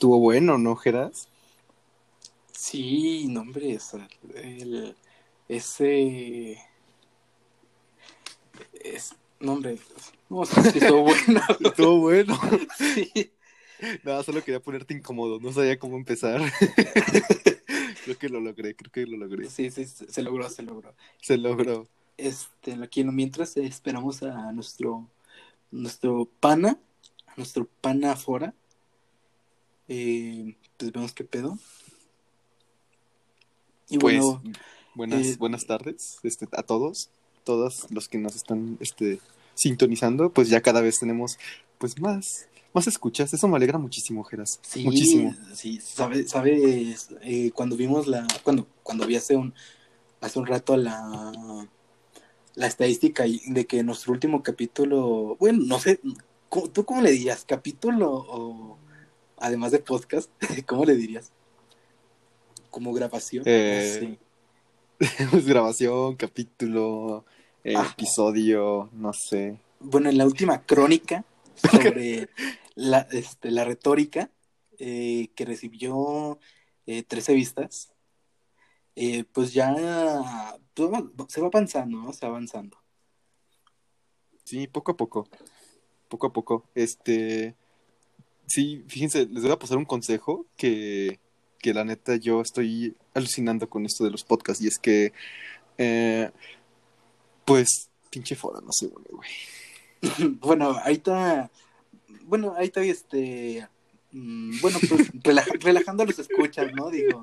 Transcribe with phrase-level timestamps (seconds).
[0.00, 1.28] Estuvo bueno, ¿no, Geras?
[2.52, 4.96] Sí, no, hombre, o sea, el,
[5.46, 6.58] ese...
[8.82, 9.78] Es, no, hombre,
[10.30, 11.42] no, sí, estuvo bueno.
[11.60, 12.40] Estuvo bueno.
[12.78, 13.30] Sí.
[14.02, 16.40] Nada, solo quería ponerte incómodo, no sabía cómo empezar.
[18.04, 19.50] creo que lo logré, creo que lo logré.
[19.50, 20.94] Sí, sí, se logró, se logró.
[21.20, 21.86] Se logró.
[22.16, 25.10] Este, aquí mientras eh, esperamos a nuestro,
[25.70, 26.78] nuestro pana,
[27.26, 28.54] a nuestro pana afuera.
[29.92, 31.58] Eh, pues vemos qué pedo.
[33.88, 34.42] Y Pues, bueno,
[34.94, 37.10] buenas, eh, buenas tardes este, a todos,
[37.42, 39.18] todos los que nos están este,
[39.54, 41.38] sintonizando, pues ya cada vez tenemos
[41.78, 43.34] pues más, más escuchas.
[43.34, 44.60] Eso me alegra muchísimo, Geras.
[44.62, 45.34] sí, Muchísimo.
[45.54, 49.52] sí, sabe- sabes, eh, cuando vimos la, cuando, cuando vi hace un,
[50.20, 51.32] hace un rato la,
[52.54, 55.98] la estadística de que nuestro último capítulo, bueno, no sé,
[56.48, 57.44] ¿cómo- ¿tú cómo le dirías?
[57.44, 58.78] ¿Capítulo o
[59.40, 60.30] además de podcast?
[60.66, 61.32] ¿Cómo le dirías?
[62.70, 63.42] ¿Como grabación?
[63.46, 64.18] Eh, Sí.
[65.30, 67.24] Pues grabación, capítulo,
[67.64, 67.88] eh, Ah.
[67.92, 69.58] episodio, no sé.
[69.80, 71.24] Bueno, en la última crónica
[71.70, 72.28] sobre
[72.74, 74.30] la, este, la retórica
[74.78, 76.38] eh, que recibió
[76.86, 77.92] eh, 13 vistas,
[78.94, 79.74] eh, pues ya
[80.74, 80.90] pues,
[81.28, 82.12] se va avanzando, ¿no?
[82.12, 82.76] Se va avanzando.
[84.44, 85.28] Sí, poco a poco.
[86.08, 86.64] Poco a poco.
[86.74, 87.54] Este.
[88.50, 91.20] Sí, fíjense, les voy a pasar un consejo que,
[91.60, 94.62] que la neta yo estoy alucinando con esto de los podcasts.
[94.62, 95.12] Y es que.
[95.78, 96.30] eh,
[97.44, 99.04] pues, pinche fora, no sé, güey.
[100.40, 101.50] Bueno, ahí está,
[102.24, 103.68] bueno, ahí está este,
[104.12, 106.90] mm, bueno, pues relaja- relajando los escuchas, ¿no?
[106.90, 107.22] Digo,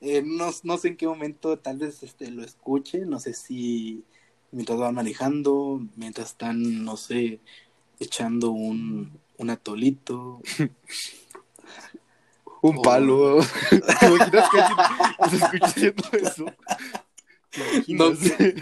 [0.00, 4.04] eh, no, no sé en qué momento tal vez este, lo escuche, no sé si
[4.52, 7.40] mientras van manejando, mientras están, no sé,
[8.00, 10.40] echando un, un atolito.
[12.60, 13.38] Un palo.
[14.00, 16.44] ¿Te imaginas que alguien escucha haciendo eso?
[17.50, 18.10] ¿Te No,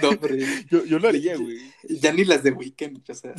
[0.03, 1.59] no, hombre, Yo, yo lo haría, güey.
[1.89, 3.33] ya ni las de Weekend, o sea.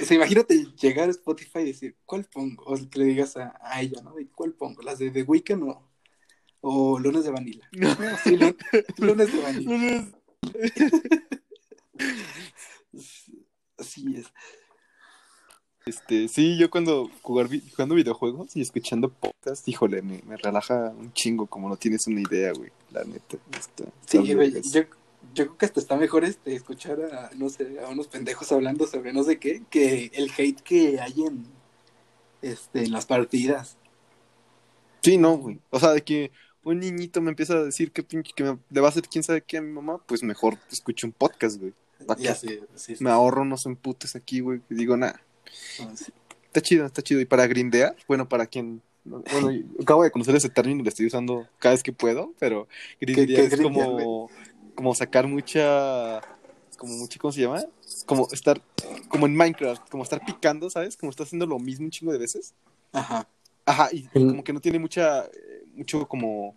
[0.00, 2.62] O sea, imagínate llegar a Spotify y decir, ¿cuál pongo?
[2.64, 4.14] O que le digas a, a ella, ¿no?
[4.14, 4.82] De, ¿Cuál pongo?
[4.82, 5.90] ¿Las de The Weeknd o,
[6.60, 7.68] o Lunes de Vanilla?
[7.72, 7.88] No.
[8.22, 8.56] Sí, lu-
[8.98, 10.06] Lunes de Vanilla.
[13.78, 14.26] Así es.
[15.86, 21.12] Este, sí, yo cuando jugar, jugando videojuegos y escuchando podcast, híjole, me, me relaja un
[21.12, 23.36] chingo, como no tienes una idea, güey, la neta.
[23.58, 24.80] Está, Sí, güey, yo,
[25.34, 28.86] yo creo que hasta está mejor este escuchar a, no sé, a unos pendejos hablando
[28.86, 31.44] sobre no sé qué, que el hate que hay en,
[32.40, 33.76] este, en las partidas.
[35.02, 35.58] Sí, no, güey.
[35.68, 36.30] O sea, de que
[36.62, 39.22] un niñito me empieza a decir que pinche, que me- le va a hacer quién
[39.22, 41.74] sabe qué a mi mamá, pues mejor escucho un podcast, güey.
[42.06, 43.04] ¿Pa' Ya sé, sí, sí.
[43.04, 44.62] Me ahorro unos emputes aquí, güey.
[44.70, 45.33] Digo, nada, sí.
[46.46, 47.20] Está chido, está chido.
[47.20, 48.82] Y para grindear, bueno, para quien...
[49.04, 51.92] no- Bueno, yo acabo de conocer ese término y lo estoy usando cada vez que
[51.92, 52.68] puedo, pero
[53.00, 54.30] grindear qué es grindear, como,
[54.74, 56.20] como sacar mucha...
[56.76, 57.64] Como mucha, ¿cómo se llama?
[58.04, 58.60] Como estar,
[59.08, 60.96] como en Minecraft, como estar picando, ¿sabes?
[60.96, 62.52] Como estar haciendo lo mismo un chingo de veces.
[62.92, 63.28] Ajá.
[63.66, 66.54] Ajá, y como que no tiene mucha, eh, mucho como,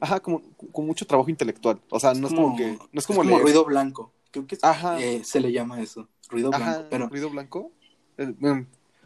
[0.00, 1.80] ajá, como, como mucho trabajo intelectual.
[1.90, 3.40] O sea, no es como, que, no es como, leer.
[3.40, 4.12] ruido blanco.
[4.30, 5.00] Creo que Ajá.
[5.00, 6.86] eh, se le llama eso, ruido Ajá, blanco.
[6.90, 7.72] Pero ruido blanco.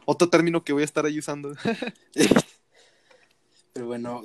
[0.05, 1.55] Otro término que voy a estar ahí usando.
[3.73, 4.23] Pero bueno.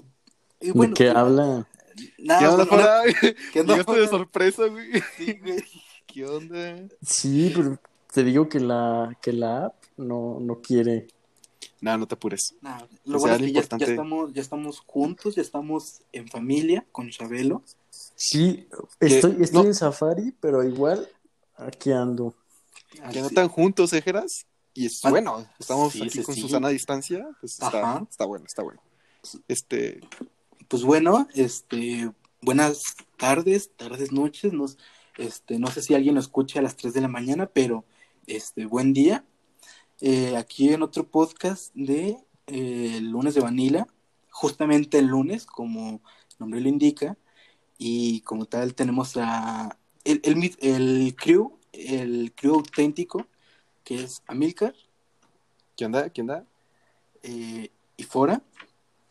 [0.60, 1.68] y ¿De bueno, qué pues, habla?
[2.18, 3.02] nada, ¿Qué onda, Fara?
[3.54, 4.92] ¿qué onda, Llegaste de sorpresa, güey.
[5.18, 5.64] Sí, güey.
[6.08, 6.88] ¿Qué onda?
[7.02, 7.80] Sí, pero
[8.14, 11.08] te digo que la, que la app no, no quiere.
[11.82, 12.56] No, no te apures.
[12.62, 15.36] Nah, O lo sea, bueno es lo que ya, importante- ya estamos, ya estamos juntos,
[15.36, 17.64] ya estamos en familia con Chabelo.
[18.16, 18.68] Sí,
[19.00, 19.68] estoy, estoy no.
[19.68, 21.08] en Safari, pero igual
[21.58, 22.34] aquí ando.
[22.92, 24.46] Que no Así- están juntos, ¿eh, Geras?
[24.76, 26.42] Y es bueno, estamos sí, aquí con sí.
[26.42, 28.82] Susana a distancia, pues está, está bueno, está bueno.
[29.48, 30.02] Este,
[30.68, 34.52] Pues bueno, este, buenas tardes, tardes, noches.
[34.52, 34.78] Nos,
[35.18, 37.86] este, no sé si alguien lo escucha a las 3 de la mañana, pero
[38.28, 39.24] este, buen día.
[40.02, 42.18] Eh, aquí en otro podcast de
[42.48, 43.88] eh, el lunes de Vanilla,
[44.30, 46.02] justamente el lunes, como
[46.32, 47.18] el nombre lo indica,
[47.78, 50.20] y como tal tenemos a el,
[50.60, 53.26] el crew, el crew auténtico,
[53.86, 54.74] que es Amilcar
[55.78, 56.10] ¿qué onda?
[56.10, 56.46] ¿Qué onda?
[57.24, 58.42] eh, y Fora.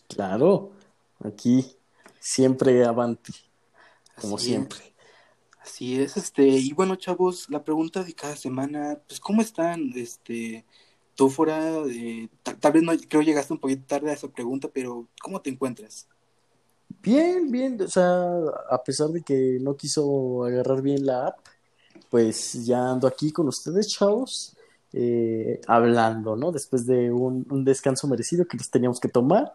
[0.08, 0.72] Claro,
[1.20, 1.74] aquí
[2.20, 3.32] siempre avante,
[4.20, 4.50] como Así es.
[4.50, 4.94] siempre.
[5.62, 9.92] Así es, este, y bueno, chavos, la pregunta de cada semana, pues, ¿cómo están?
[9.96, 10.64] Este,
[11.14, 14.68] tú fuera, eh, ta- tal vez no, creo llegaste un poquito tarde a esa pregunta,
[14.72, 16.06] pero ¿cómo te encuentras?
[17.02, 18.28] Bien, bien, o sea,
[18.70, 21.38] a pesar de que no quiso agarrar bien la app,
[22.10, 24.54] pues ya ando aquí con ustedes, chavos,
[24.94, 26.52] eh, hablando, ¿no?
[26.52, 29.52] Después de un, un descanso merecido que nos teníamos que tomar,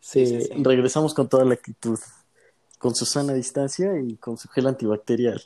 [0.00, 0.62] Sí, eh, sí.
[0.62, 1.98] regresamos con toda la actitud,
[2.78, 5.42] con su sana distancia y con su gel antibacterial.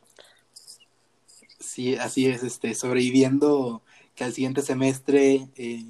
[1.58, 3.82] Sí, así es, este, sobreviviendo
[4.14, 5.84] que al siguiente semestre eh,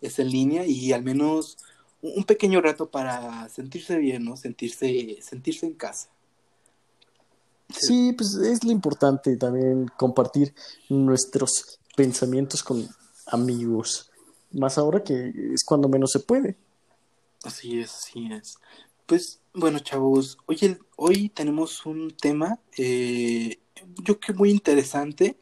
[0.00, 1.58] es en línea y al menos
[2.00, 4.36] un pequeño rato para sentirse bien, ¿no?
[4.36, 6.08] Sentirse, sentirse en casa.
[7.68, 10.54] Sí, pues es lo importante también compartir
[10.88, 12.88] nuestros pensamientos con
[13.26, 14.10] amigos,
[14.52, 16.56] más ahora que es cuando menos se puede.
[17.42, 18.58] Así es, así es.
[19.06, 23.58] Pues bueno, chavos, hoy, hoy tenemos un tema, eh,
[24.02, 25.36] yo creo que muy interesante,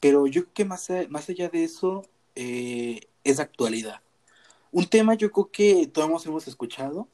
[0.00, 2.04] pero yo creo que más, más allá de eso
[2.34, 4.00] eh, es actualidad.
[4.72, 7.08] Un tema yo creo que todos hemos escuchado,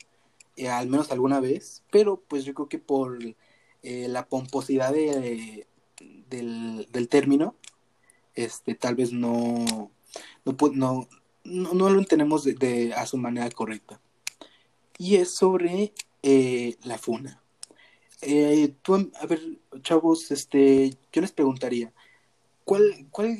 [0.56, 3.18] eh, al menos alguna vez, pero pues yo creo que por
[3.82, 5.66] eh, la pomposidad de-
[6.28, 7.54] del, del término,
[8.34, 9.90] este, tal vez no,
[10.44, 11.08] no, no,
[11.44, 14.00] no, no lo entendemos de, a su manera correcta.
[14.98, 15.92] Y es sobre
[16.22, 17.42] eh, la funa.
[18.22, 18.74] Eh,
[19.20, 19.40] a ver,
[19.82, 21.92] chavos, este, yo les preguntaría,
[22.64, 23.36] ¿cuál, cuál,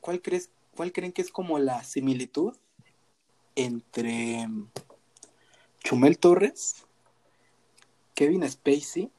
[0.00, 2.56] cuál crees, cuál creen que es como la similitud
[3.54, 4.48] entre
[5.80, 6.86] Chumel Torres,
[8.14, 9.10] Kevin Spacey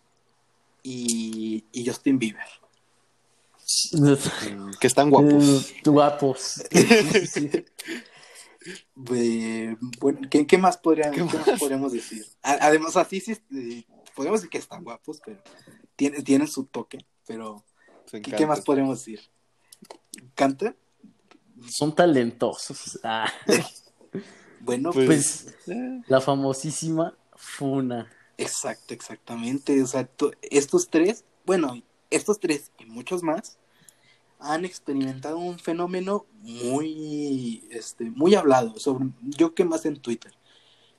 [0.81, 2.64] y, y Justin Bieber?
[3.93, 5.71] Mm, Que están guapos.
[5.71, 6.61] Eh, guapos.
[6.71, 7.49] Sí, sí, sí.
[9.13, 11.47] Eh, bueno, ¿qué, qué más, podría- ¿Qué qué más?
[11.47, 12.25] más podríamos decir?
[12.41, 13.83] A- Además, así sí, eh,
[14.15, 15.39] podemos decir que están guapos, pero
[15.95, 17.63] tienen, tienen su toque, pero
[18.23, 19.19] ¿qué, más podríamos decir?
[20.33, 20.75] ¿Canta?
[21.69, 22.99] Son talentosos.
[23.03, 23.31] Ah,
[24.61, 28.11] Bueno, Pues- pues, Eh, la famosísima Funa.
[28.37, 29.79] exacto, exactamente.
[29.83, 30.09] O sea,
[30.41, 31.79] estos tres, bueno,
[32.09, 33.59] estos tres y muchos más
[34.39, 40.33] han experimentado un fenómeno muy, este, muy hablado, sobre, yo que más en Twitter.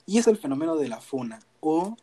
[0.07, 1.97] Y es el fenómeno de la funa, o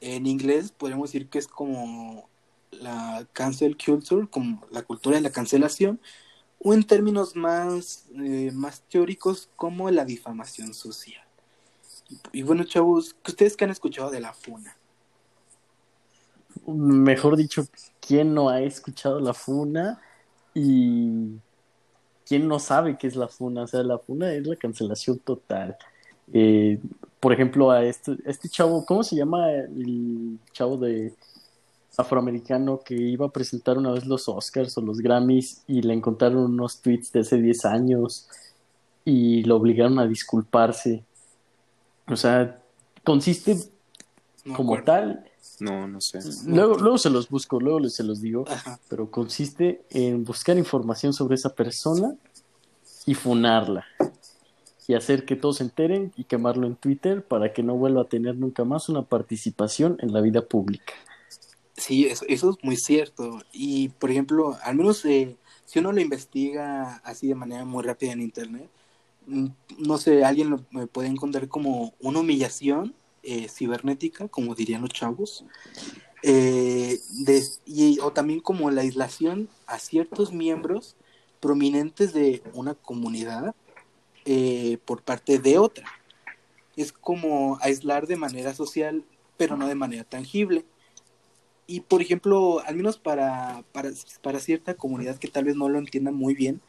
[0.00, 2.28] en inglés podemos decir que es como
[2.70, 6.00] la cancel culture, como la cultura de la cancelación,
[6.58, 11.22] o en términos más, eh, más teóricos como la difamación social.
[12.08, 14.76] Y, y bueno, chavos, ¿que ¿ustedes qué han escuchado de la funa?
[16.66, 17.66] Mejor dicho,
[18.00, 20.00] ¿quién no ha escuchado la Funa?
[20.54, 21.36] Y
[22.26, 23.62] ¿quién no sabe qué es la Funa?
[23.62, 25.76] O sea, la Funa es la cancelación total.
[26.32, 26.78] Eh,
[27.20, 31.14] por ejemplo, a este, a este chavo, ¿cómo se llama el chavo de
[31.96, 36.44] afroamericano que iba a presentar una vez los Oscars o los Grammys y le encontraron
[36.44, 38.28] unos tweets de hace 10 años
[39.04, 41.04] y lo obligaron a disculparse?
[42.08, 42.60] O sea,
[43.04, 43.56] consiste
[44.44, 44.84] No como acuerdo.
[44.84, 45.24] tal
[45.62, 46.18] No, no sé.
[46.46, 48.80] Luego, luego se los busco, luego les- se los digo, Ajá.
[48.88, 52.16] pero consiste en buscar información sobre esa persona
[53.06, 53.84] y funarla.
[54.88, 58.08] Y hacer que todos se enteren y quemarlo en Twitter para que no vuelva a
[58.08, 60.94] tener nunca más una participación en la vida pública.
[61.76, 63.40] Sí, eso, eso es muy cierto.
[63.52, 68.10] Y, por ejemplo, al menos eh, si uno lo investiga así de manera muy rápida
[68.12, 68.68] en Internet,
[69.28, 69.46] mm,
[69.78, 74.90] no sé, alguien lo me puede encontrar como una humillación eh, cibernética, como dirían los
[74.90, 75.44] chavos,
[76.24, 76.98] eh,
[78.02, 80.96] o también como la aislación a ciertos miembros
[81.38, 83.54] prominentes de una comunidad
[84.24, 85.86] eh, por parte de otra.
[86.76, 89.04] Es como aislar de manera social,
[89.36, 90.64] pero no de manera tangible.
[91.68, 96.10] Y por ejemplo, al menos para, para, cierta comunidad que tal vez no lo entienda
[96.10, 96.60] muy bien,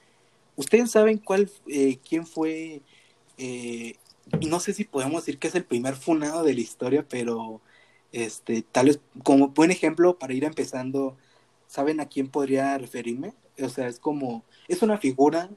[0.56, 1.50] ¿ustedes saben cuál,
[2.08, 2.84] quién fue,
[4.48, 7.62] no sé si podemos decir que es el primer funado de la historia, pero
[8.12, 11.18] este, tal vez como buen ejemplo para ir empezando,
[11.68, 13.34] ¿saben a quién podría referirme?
[13.62, 15.50] O sea, es como, es una figura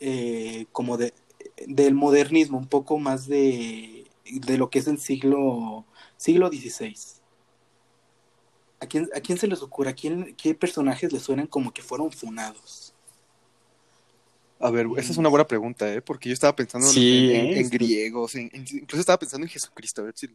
[0.00, 1.14] eh, como de,
[1.66, 5.86] del modernismo, un poco más de, de lo que es el siglo,
[6.16, 6.94] siglo XVI.
[8.80, 9.90] ¿A quién, ¿A quién se les ocurre?
[9.90, 12.95] ¿A quién, qué personajes les suenan como que fueron funados?
[14.58, 16.00] A ver, esa es una buena pregunta, ¿eh?
[16.00, 17.60] Porque yo estaba pensando en- Sí, en, ¿eh?
[17.60, 20.28] en griegos, en- en- incluso estaba pensando en Jesucristo, a ver si...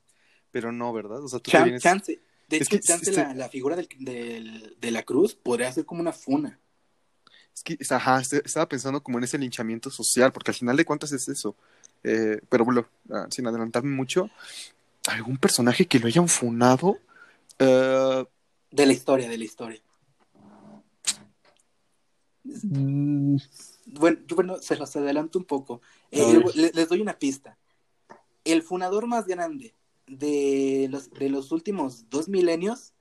[0.52, 1.24] Pero no, ¿verdad?
[1.24, 1.82] O sea, tú Chan- vienes...
[1.82, 5.34] chance, de Es hecho, que chance este- la, la figura del, del- de la cruz
[5.34, 6.60] podría ser como una funa.
[7.56, 10.86] Es que, ajá, este- estaba pensando como en ese linchamiento social, porque al final de
[10.86, 11.56] cuentas es eso.
[12.04, 14.30] Eh, pero bueno, ah, sin adelantarme mucho,
[15.08, 17.00] ¿algún personaje que lo hayan funado?
[17.60, 18.26] Eh,
[18.72, 19.82] De la historia, de la historia.
[22.44, 23.38] Mm,
[23.86, 25.82] Bueno, yo bueno, se los adelanto un poco.
[26.12, 27.58] Eh, les doy una pista.
[28.44, 29.76] El funador más grande
[30.08, 32.94] de los, de los últimos dos milenios,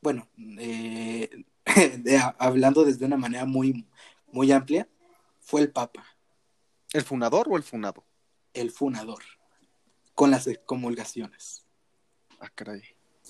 [0.00, 1.30] bueno, eh,
[1.98, 3.86] de- hablando desde una manera muy,
[4.32, 4.88] muy amplia,
[5.40, 6.04] fue el Papa,
[6.92, 8.04] ¿El funador o el funado?
[8.54, 9.22] el funador,
[10.14, 11.66] con las excomulgaciones.
[12.38, 12.82] Ah, caray.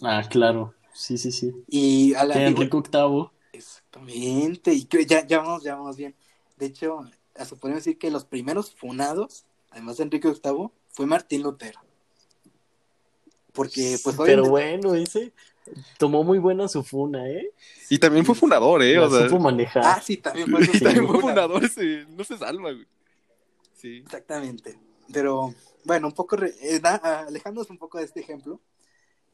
[0.03, 0.75] Ah, claro.
[0.93, 1.53] Sí, sí, sí.
[1.67, 3.31] Y a la Enrique VIII.
[3.53, 6.15] Exactamente, y ya, ya vamos, ya vamos bien.
[6.57, 7.01] De hecho,
[7.35, 11.81] hasta podemos decir que los primeros funados, además de Enrique VIII, fue Martín Lutero.
[13.53, 15.33] Porque, pues, Pero obviamente- bueno, ese
[15.99, 17.51] tomó muy buena su funa, ¿eh?
[17.89, 18.95] Y también fue fundador, ¿eh?
[18.97, 19.83] La O sea, manejar.
[19.85, 21.65] Ah, sí, también fue, Sí, también fue fundador.
[21.65, 22.87] ese, no se salva, güey.
[23.77, 23.99] Sí.
[23.99, 24.79] Exactamente.
[25.13, 28.61] Pero, bueno, un poco, re- eh, da- alejándonos un poco de este ejemplo,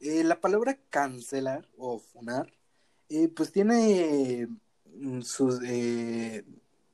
[0.00, 2.52] eh, la palabra cancelar o funar,
[3.08, 4.48] eh, pues tiene
[4.96, 5.60] mm, sus,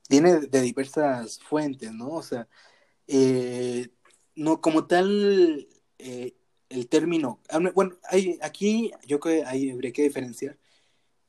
[0.07, 2.09] tiene de diversas fuentes, ¿no?
[2.11, 2.47] O sea,
[3.07, 3.89] eh,
[4.35, 5.67] no como tal,
[5.99, 6.35] eh,
[6.69, 10.57] el término, ah, no, bueno, hay, aquí yo creo que hay, habría que diferenciar,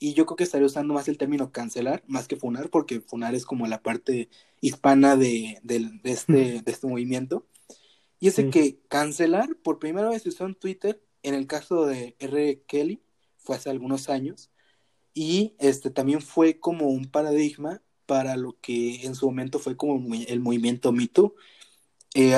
[0.00, 3.34] y yo creo que estaría usando más el término cancelar más que funar, porque funar
[3.34, 4.28] es como la parte
[4.60, 7.46] hispana de, de este, de este movimiento.
[8.20, 8.50] Y es Sí.
[8.50, 12.62] que cancelar por primera vez se usó en Twitter, en el caso de R.
[12.66, 13.02] Kelly,
[13.38, 14.50] fue hace algunos años,
[15.14, 20.14] y este también fue como un paradigma para lo que en su momento fue como
[20.14, 21.34] el movimiento Me Too.
[22.14, 22.34] Eh,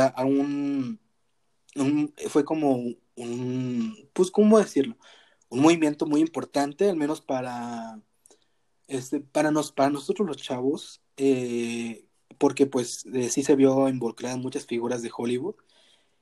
[2.28, 2.72] fue como
[3.16, 4.96] un, pues, ¿cómo decirlo?
[5.48, 8.02] Un movimiento muy importante, al menos para,
[8.88, 12.04] este, para, nos, para nosotros los chavos, eh,
[12.38, 15.54] porque pues eh, sí se vio involucrada en muchas figuras de Hollywood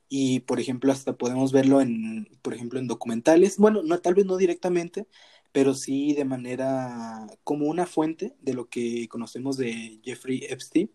[0.09, 4.27] y por ejemplo hasta podemos verlo en, por ejemplo, en documentales, bueno, no, tal vez
[4.27, 5.07] no directamente,
[5.53, 10.91] pero sí de manera como una fuente de lo que conocemos de Jeffrey Epstein.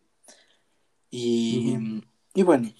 [1.09, 1.77] Y,
[2.33, 2.71] y bueno,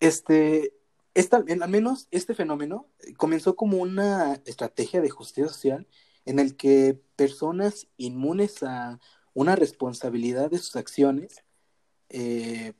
[0.00, 0.72] este,
[1.14, 5.86] esta, al menos este fenómeno eh, comenzó como una estrategia de justicia social
[6.26, 9.00] en el que personas inmunes a
[9.32, 11.44] una responsabilidad de sus acciones,
[12.08, 12.74] eh,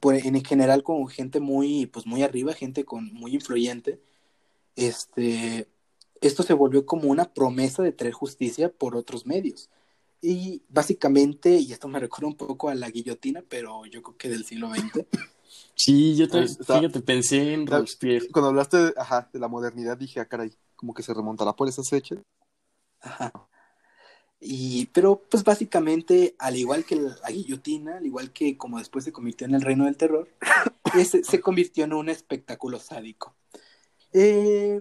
[0.00, 4.00] pues, en general con gente muy, pues muy arriba, gente con muy influyente,
[4.76, 5.68] este,
[6.20, 9.70] esto se volvió como una promesa de traer justicia por otros medios.
[10.22, 14.28] Y básicamente, y esto me recuerda un poco a la guillotina, pero yo creo que
[14.28, 15.06] del siglo XX,
[15.74, 18.28] Sí, yo también, fíjate, pensé en Robespierre.
[18.30, 21.68] Cuando hablaste de, ajá, de la modernidad, dije, ah, caray, como que se remontará por
[21.68, 22.18] esas fechas.
[23.00, 23.32] Ajá.
[24.40, 29.12] Y, pero pues básicamente, al igual que la guillotina, al igual que como después se
[29.12, 30.28] convirtió en el reino del terror,
[30.96, 33.34] ese- se convirtió en un espectáculo sádico.
[34.12, 34.80] Eh,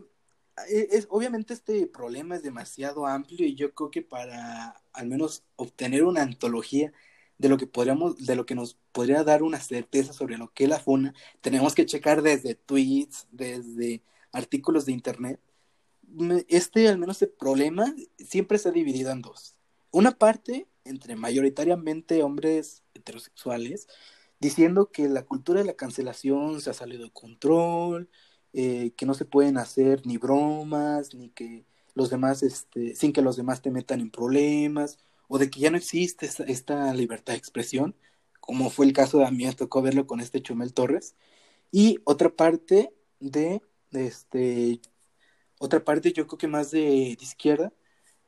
[0.67, 6.03] es, obviamente este problema es demasiado amplio y yo creo que para al menos obtener
[6.03, 6.91] una antología
[7.37, 10.65] de lo que podríamos, de lo que nos podría dar una certeza sobre lo que
[10.65, 15.39] es la funa, tenemos que checar desde tweets, desde artículos de internet
[16.47, 19.55] este, al menos el problema, siempre se ha dividido en dos.
[19.91, 23.87] Una parte entre mayoritariamente hombres heterosexuales,
[24.39, 28.09] diciendo que la cultura de la cancelación se ha salido de control,
[28.53, 33.21] eh, que no se pueden hacer ni bromas, ni que los demás, este, sin que
[33.21, 37.39] los demás te metan en problemas, o de que ya no existe esta, libertad de
[37.39, 37.95] expresión,
[38.39, 41.15] como fue el caso de a mí, me tocó verlo con este Chumel Torres.
[41.71, 44.81] Y otra parte de, este,
[45.59, 47.73] otra parte yo creo que más de, de izquierda,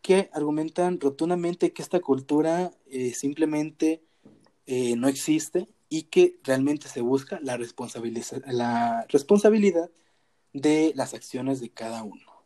[0.02, 4.04] que argumentan rotundamente que esta cultura eh, simplemente
[4.66, 9.90] eh, no existe y que realmente se busca la, responsabiliza- la responsabilidad
[10.54, 12.46] de las acciones de cada uno.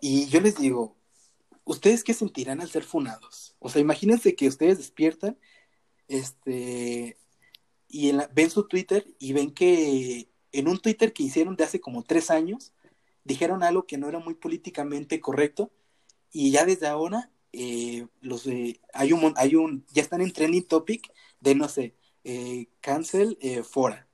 [0.00, 0.96] Y yo les digo,
[1.64, 3.56] ¿ustedes qué sentirán al ser funados?
[3.58, 5.38] O sea, imagínense que ustedes despiertan
[6.08, 7.18] este,
[7.88, 11.80] y la- ven su Twitter y ven que en un Twitter que hicieron de hace
[11.80, 12.72] como tres años,
[13.24, 15.72] dijeron algo que no era muy políticamente correcto
[16.32, 18.46] y ya desde ahora eh, los
[18.94, 21.94] hay un hay un ya están en trending topic de no sé
[22.24, 24.07] eh, cancel eh, fora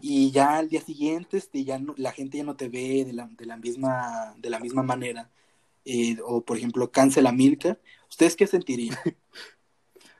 [0.00, 3.12] y ya al día siguiente este ya no- la gente ya no te ve de
[3.12, 5.30] la, de la misma de la misma manera.
[5.84, 7.80] Eh, o por ejemplo cancel a Milker
[8.10, 8.98] ustedes qué sentirían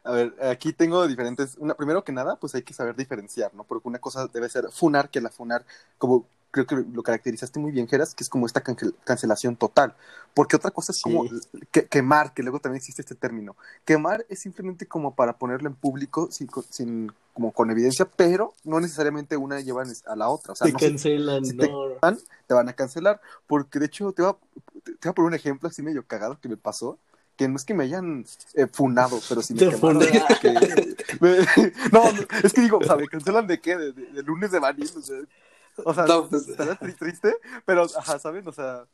[0.04, 1.56] A ver, aquí tengo diferentes.
[1.58, 3.64] Una, primero que nada, pues hay que saber diferenciar, ¿no?
[3.64, 5.64] Porque una cosa debe ser funar, que la funar,
[5.98, 9.94] como creo que lo caracterizaste muy bien, Geras, que es como esta cance- cancelación total.
[10.34, 11.02] Porque otra cosa es Sí.
[11.04, 11.24] como
[11.70, 13.56] que- quemar, que luego también existe este término.
[13.84, 18.80] Quemar es simplemente como para ponerlo en público sin, sin como con evidencia, pero no
[18.80, 20.52] necesariamente una lleva a la otra.
[20.54, 22.16] O sea, Te no cancelan, si te- no.
[22.48, 23.20] te van a cancelar.
[23.46, 24.36] Porque de hecho, te voy a,
[24.82, 26.98] te voy a poner un ejemplo así medio cagado que me pasó.
[27.40, 30.02] Que no es que me hayan eh, funado, pero sí me quemaron.
[30.02, 30.36] funaron.
[30.42, 31.38] que- me-
[31.90, 33.78] no, no, es que digo, o sea, ¿me cancelan de qué?
[33.78, 34.90] De, de- de lunes de vanil.
[34.94, 35.16] O sea,
[35.82, 38.46] o sea No, pues- estaría tri- triste, pero, ajá, ¿saben?
[38.46, 38.84] O sea,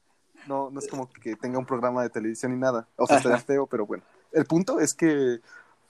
[0.46, 2.86] no, no es como que tenga un programa de televisión ni nada.
[2.94, 4.04] O sea, estaría feo, pero bueno.
[4.30, 5.40] El punto es que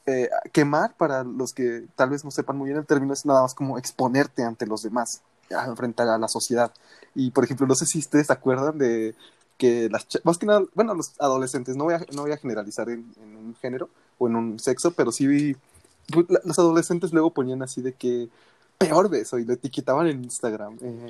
[0.07, 3.43] eh, quemar, para los que tal vez no sepan muy bien el término, es nada
[3.43, 5.21] más como exponerte ante los demás,
[5.77, 6.73] frente a la sociedad.
[7.15, 9.15] Y, por ejemplo, no sé si ustedes se acuerdan de
[9.57, 12.89] que las más que nada, bueno, los adolescentes, no voy a, no voy a generalizar
[12.91, 15.57] en, un género o en un sexo, pero sí
[16.13, 18.29] pues, los adolescentes luego ponían así de que
[18.79, 20.79] peor beso y lo etiquetaban en Instagram.
[20.81, 21.09] Eh,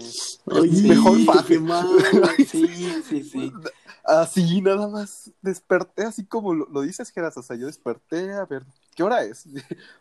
[0.82, 1.58] mejor faje.
[2.48, 3.52] sí, sí, sí.
[4.04, 7.36] Así nada más desperté, así como lo, dices, Geras.
[7.36, 9.44] O sea, yo desperté a ver, ¿qué hora es?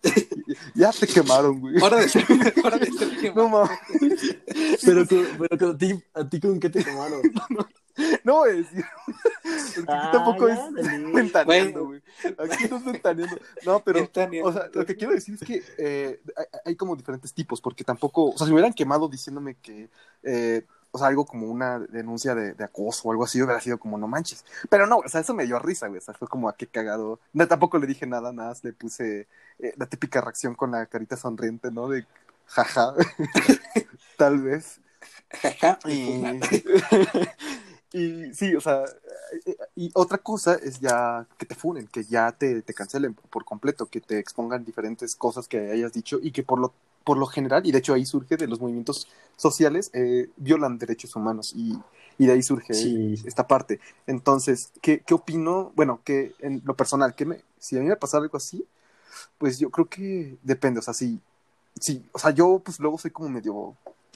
[0.75, 1.81] ya te quemaron, güey.
[1.81, 2.25] Hora de ser,
[2.63, 3.49] hora de ser quemado.
[3.49, 4.37] No mames.
[4.85, 5.05] pero,
[5.49, 7.21] pero a, ti, ¿a ti con qué te quemaron?
[8.23, 8.85] No voy a decir.
[9.75, 10.59] Porque aquí tampoco es
[11.13, 12.01] ventaneando, güey.
[12.23, 13.37] Aquí no es ventaneando.
[13.65, 14.09] No, pero.
[14.43, 16.21] O sea, lo que quiero decir es que eh,
[16.65, 18.31] hay, como diferentes tipos, porque tampoco.
[18.31, 19.89] O sea, si me hubieran quemado diciéndome que.
[20.23, 23.97] Eh, o sea, algo como una denuncia de, acoso o algo así, hubiera sido como
[23.97, 24.45] no manches.
[24.69, 25.99] Pero no, o sea, eso me dio risa, güey.
[25.99, 27.19] O sea, fue como a ah, qué cagado.
[27.33, 29.27] No, tampoco le dije nada, nada, le puse
[29.59, 31.89] eh, la típica reacción con la carita sonriente, ¿no?
[31.89, 32.05] De
[32.45, 32.93] jaja.
[34.17, 34.79] Tal vez.
[35.29, 35.79] Jaja.
[35.85, 36.23] Y
[37.92, 38.84] sí, o sea,
[39.46, 43.46] eh, y otra cosa es ya que te funen, que ya te, te cancelen por
[43.46, 46.74] completo, que te expongan diferentes cosas que hayas dicho y que por lo,
[47.04, 51.15] por lo general, y de hecho ahí surge de los movimientos sociales, eh, violan derechos
[51.15, 51.77] humanos y,
[52.18, 52.74] y de ahí surge
[53.25, 53.80] esta parte.
[54.08, 55.72] Entonces, ¿qué, ¿qué opino?
[55.75, 58.65] Bueno, que en lo personal, que me, si a mí me pasa algo así,
[59.38, 61.20] pues yo creo que depende, o sea, si,
[61.80, 63.75] si, o sea, yo pues luego soy como medio,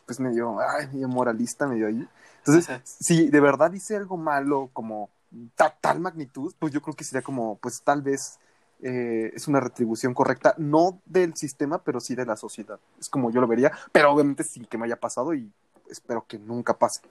[0.09, 2.03] pues medio, ay, medio moralista, medio ahí.
[2.39, 5.11] Entonces, si de verdad hice algo malo como
[5.55, 8.39] tal magnitud, pues yo creo que sería como, pues tal vez
[8.81, 12.79] eh, es una retribución correcta, no del sistema, pero sí de la sociedad.
[12.99, 15.51] Es como yo lo vería, pero obviamente sin que me haya pasado y
[15.87, 17.01] espero que nunca pase.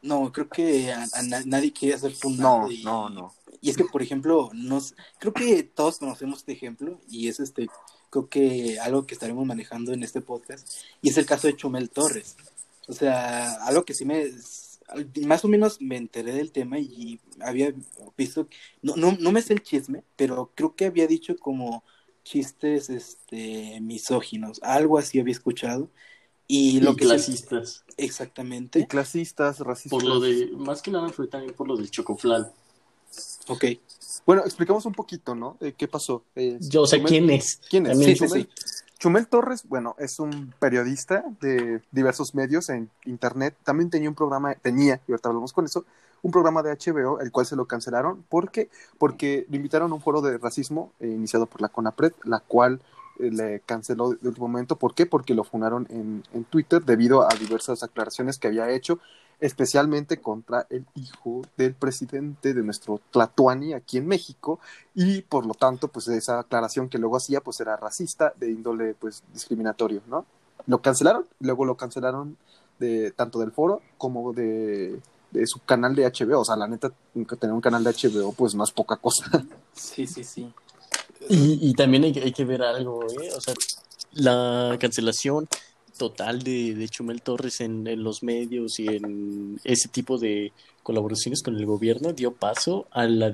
[0.00, 1.04] No, creo que a,
[1.46, 2.68] nadie quiere hacer fundado.
[2.84, 3.34] No, no, no.
[3.60, 7.66] Y es que, por ejemplo, nos, creo que todos conocemos este ejemplo y es este,
[8.10, 10.68] creo que algo que estaremos manejando en este podcast
[11.00, 12.36] y es el caso de Chumel Torres.
[12.88, 14.26] O sea, algo que sí me,
[15.26, 17.72] más o menos me enteré del tema y había
[18.16, 18.48] visto,
[18.82, 21.84] no, no, no me sé el chisme, pero creo que había dicho como
[22.24, 25.88] chistes este misóginos, algo así había escuchado.
[26.52, 27.84] Y, lo que clasistas.
[27.96, 28.80] exactamente.
[28.80, 29.90] Y clasistas, racistas.
[29.90, 32.50] Por lo de, más que nada fue también por lo del chocoflán.
[33.50, 33.64] Ok.
[34.24, 35.58] Bueno, explicamos un poquito, ¿no?
[35.76, 36.22] ¿Qué pasó?
[36.60, 37.60] Yo sé quién es.
[37.68, 37.98] ¿Quién es?
[37.98, 38.48] Sí, sí, sí.
[39.00, 43.56] Chumel Torres, bueno, es un periodista de diversos medios en internet.
[43.64, 45.86] También tenía un programa, tenía, y ahorita hablamos con eso,
[46.22, 48.22] un programa de HBO, el cual se lo cancelaron.
[48.28, 48.68] ¿Por qué?
[48.98, 52.74] Porque lo invitaron a un foro de racismo eh, iniciado por la CONAPRED, la cual
[52.74, 52.84] eh,
[53.20, 54.76] le canceló de último momento.
[54.76, 55.06] ¿Por qué?
[55.06, 58.98] Porque lo funaron en, en Twitter debido a diversas aclaraciones que había hecho
[59.40, 64.60] especialmente contra el hijo del presidente de nuestro Tlatuani aquí en México
[64.94, 68.94] y por lo tanto pues esa aclaración que luego hacía pues era racista de índole
[68.94, 70.26] pues discriminatorio, ¿no?
[70.66, 72.36] Lo cancelaron, luego lo cancelaron
[72.78, 75.00] de tanto del foro como de,
[75.46, 76.92] su canal de HBO, o sea, la neta
[77.38, 79.24] tener un canal de HBO pues no es poca cosa.
[79.72, 80.52] Sí, sí, sí.
[81.28, 83.30] Y, también hay, hay que ver algo, ¿eh?
[83.36, 83.54] O sea,
[84.12, 85.48] la cancelación
[86.00, 90.50] total de, de Chumel Torres en, los medios y en ese tipo de
[90.82, 93.30] colaboraciones con el gobierno dio paso a la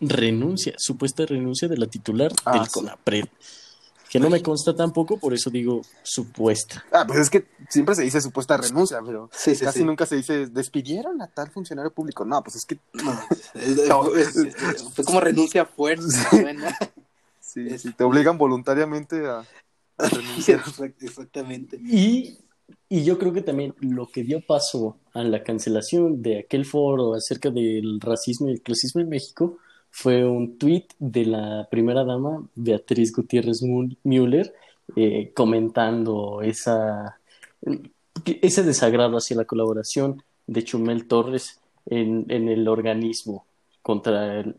[0.00, 3.26] renuncia, supuesta renuncia de la titular ah, del CONAPRED.
[4.08, 6.82] Que no me consta tampoco, por eso digo supuesta.
[6.90, 9.28] Ah, pues es que siempre se dice supuesta renuncia, pero
[9.60, 12.24] casi nunca se dice despidieron a tal funcionario público.
[12.24, 12.78] No, pues es que.
[14.94, 15.68] fue como renuncia
[17.78, 19.44] sí, te obligan voluntariamente a,
[21.00, 21.78] Exactamente.
[21.82, 22.38] Y,
[22.88, 27.14] y yo creo que también lo que dio paso a la cancelación de aquel foro
[27.14, 29.58] acerca del racismo y el clasismo en México
[29.90, 33.62] fue un tuit de la primera dama, Beatriz Gutiérrez
[34.04, 34.52] Müller,
[34.94, 37.18] eh, comentando esa,
[38.24, 43.46] ese desagrado hacia la colaboración de Chumel Torres en, en el organismo
[43.82, 44.56] contra el,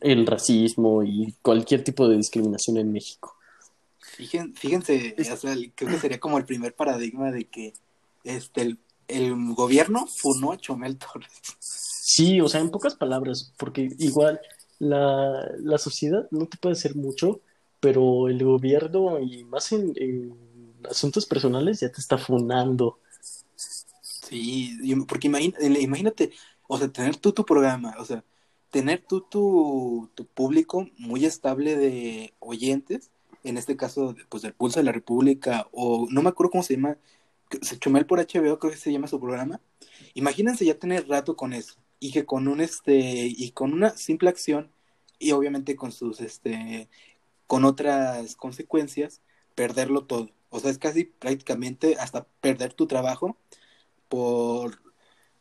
[0.00, 3.36] el, racismo y cualquier tipo de discriminación en México.
[4.00, 5.14] Fíjense,
[5.74, 7.72] creo que sería como el primer paradigma de que
[8.24, 8.76] este
[9.08, 11.30] el, gobierno funó a Chomel Torres.
[11.58, 14.40] Sí, o sea, en pocas palabras, porque igual
[14.78, 17.40] la, la sociedad no te puede hacer mucho,
[17.80, 20.34] pero el gobierno, y más en,
[20.88, 22.98] asuntos personales, ya te está funando.
[23.56, 26.32] Sí, porque imagínate,
[26.68, 28.22] o sea, tener tú tu programa, o sea,
[28.70, 33.10] tener tú tu, tu público muy estable de oyentes
[33.44, 36.74] en este caso, pues del Pulso de la República, o no me acuerdo cómo se
[36.74, 36.98] llama,
[37.62, 39.60] se Chumel por HBO, creo que se llama su programa.
[40.14, 44.28] Imagínense ya tener rato con eso, y que con un este, y con una simple
[44.30, 44.70] acción,
[45.18, 46.88] y obviamente con sus este
[47.46, 49.22] con otras consecuencias,
[49.54, 50.30] perderlo todo.
[50.50, 53.36] O sea, es casi prácticamente hasta perder tu trabajo
[54.08, 54.80] por,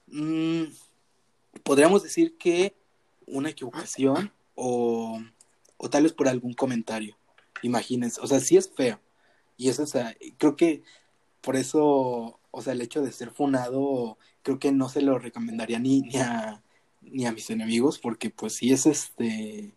[0.07, 0.63] mm,
[1.63, 2.75] podríamos decir que
[3.29, 5.21] una equivocación o,
[5.77, 7.17] o tal vez por algún comentario.
[7.61, 8.99] Imagínense, o sea, sí es feo.
[9.57, 10.83] Y eso, o sea, creo que
[11.41, 15.79] por eso, o sea, el hecho de ser funado, creo que no se lo recomendaría
[15.79, 16.61] ni, ni, a,
[17.01, 19.73] ni a mis enemigos, porque pues sí es este,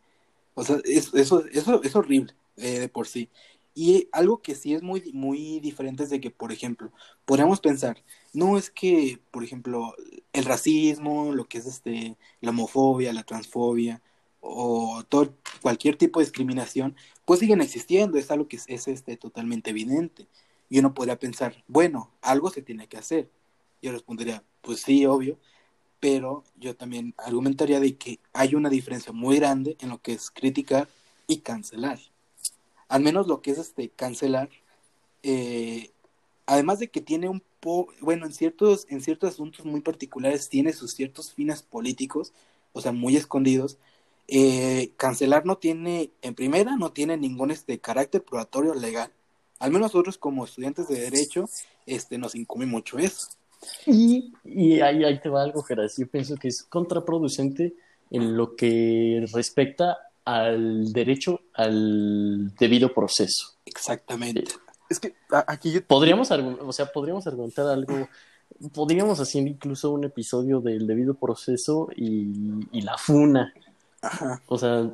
[0.55, 3.29] o sea, es, eso, eso es horrible eh, de por sí.
[3.75, 6.93] Y algo que sí es muy, muy diferente es de que, por ejemplo,
[7.25, 9.95] podríamos pensar, no es que, por ejemplo,
[10.33, 14.03] el racismo, lo que es este, la homofobia, la transfobia,
[14.41, 19.17] o todo, cualquier tipo de discriminación, pues siguen existiendo, es algo que es, es este,
[19.17, 20.27] totalmente evidente.
[20.69, 23.31] Y uno podría pensar, bueno, algo se tiene que hacer.
[23.83, 25.39] Yo respondería, pues sí, obvio,
[26.01, 30.31] pero yo también argumentaría de que hay una diferencia muy grande en lo que es
[30.31, 30.89] criticar
[31.29, 32.01] y cancelar.
[32.89, 34.51] Al menos lo que es este cancelar,
[35.23, 35.93] eh,
[36.47, 40.73] además de que tiene un poco, bueno, en ciertos, en ciertos asuntos muy particulares tiene
[40.73, 42.33] sus ciertos fines políticos,
[42.73, 43.79] o sea, muy escondidos.
[44.29, 49.11] Eh, cancelar no tiene, en primera, no tiene ningún este carácter probatorio legal
[49.63, 51.49] al menos nosotros como estudiantes de derecho,
[51.87, 53.29] este, nos incumbe mucho eso.
[53.87, 55.95] Y, y ahí, ahí te va algo, Geras.
[55.97, 57.73] Yo pienso que es contraproducente
[58.11, 63.55] en lo que respecta al derecho al debido proceso.
[63.65, 64.43] Exactamente.
[64.93, 65.15] Es que
[65.47, 65.85] aquí yo...
[65.85, 68.09] Podríamos, o sea, podríamos argumentar algo,
[68.75, 73.53] podríamos hacer incluso un episodio del debido proceso y, y la funa.
[74.03, 74.43] Ajá.
[74.47, 74.91] O sea,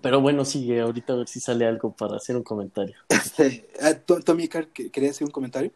[0.00, 2.96] pero bueno, sigue, ahorita a ver si sale algo para hacer un comentario.
[3.08, 5.70] Este, ah, Tommy, ¿querías hacer un comentario?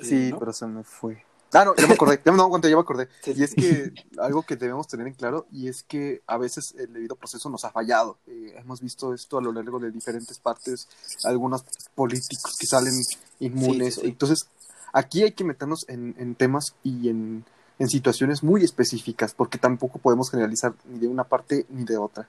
[0.00, 0.38] Sí, ¿no?
[0.38, 1.24] pero se me fue.
[1.52, 3.08] Ah, no, ya me acordé, ya me, no, ya me acordé.
[3.26, 6.92] Y es que algo que debemos tener en claro, y es que a veces el
[6.92, 8.18] debido proceso nos ha fallado.
[8.26, 10.88] Eh, hemos visto esto a lo largo de diferentes partes,
[11.24, 12.94] algunos políticos que salen
[13.40, 13.94] inmunes.
[13.94, 14.46] Sí, sí, Entonces,
[14.92, 17.44] aquí hay que meternos en, en temas y en,
[17.78, 22.28] en situaciones muy específicas, porque tampoco podemos generalizar ni de una parte ni de otra.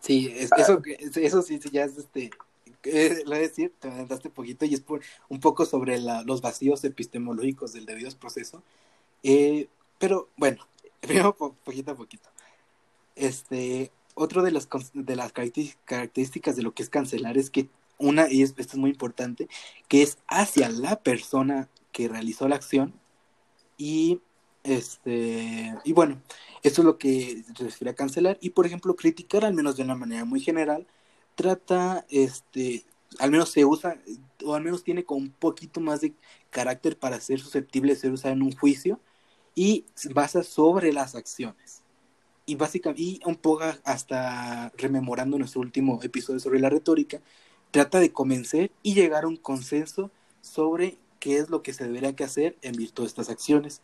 [0.00, 0.82] Sí, es, eso,
[1.16, 2.30] eso sí, ya es este,
[2.84, 4.82] lo voy a decir, te adelantaste poquito y es
[5.28, 8.62] un poco sobre los vacíos epistemológicos del debido proceso.
[9.22, 10.66] Eh, pero bueno,
[11.00, 12.28] primero poquito a poquito.
[13.16, 18.30] Este, otro de las, de las características de lo que es cancelar es que una,
[18.30, 19.48] y esto es muy importante,
[19.88, 22.94] que es hacia la persona que realizó la acción
[23.76, 24.20] y
[24.62, 26.20] este, y bueno,
[26.62, 28.38] esto es lo que se refiere a cancelar.
[28.40, 30.86] Y por ejemplo, criticar, al menos de una manera muy general,
[31.40, 32.84] trata, este,
[33.18, 33.98] al menos se usa,
[34.44, 36.12] o al menos tiene con un poquito más de
[36.50, 39.00] carácter para ser susceptible de ser usado en un juicio
[39.54, 41.82] y basa sobre las acciones.
[42.44, 47.22] Y básicamente, y un poco hasta rememorando nuestro último episodio sobre la retórica,
[47.70, 50.10] trata de convencer y llegar a un consenso
[50.42, 53.80] sobre qué es lo que se debería que hacer en virtud de estas acciones.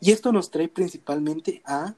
[0.00, 1.96] Y esto nos trae principalmente a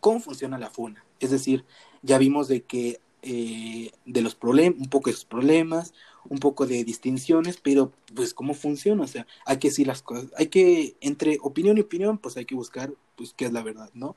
[0.00, 1.04] cómo funciona la FUNA.
[1.20, 1.66] Es decir,
[2.00, 5.94] ya vimos de que eh, de los problemas, un poco de sus problemas,
[6.28, 10.30] un poco de distinciones, pero pues cómo funciona, o sea, hay que decir las cosas,
[10.36, 13.90] hay que, entre opinión y opinión, pues hay que buscar, pues, qué es la verdad,
[13.94, 14.16] ¿no?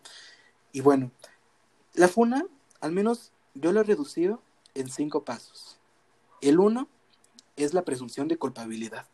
[0.72, 1.12] Y bueno,
[1.94, 2.46] la FUNA,
[2.82, 4.42] al menos yo lo he reducido
[4.76, 5.78] en cinco pasos.
[6.42, 6.88] El uno
[7.56, 9.06] es la presunción de culpabilidad.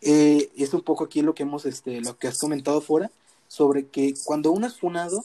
[0.00, 3.10] Eh, es un poco aquí lo que hemos, este, lo que has comentado fuera,
[3.48, 5.24] sobre que cuando uno es funado,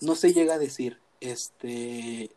[0.00, 2.30] no se llega a decir, este,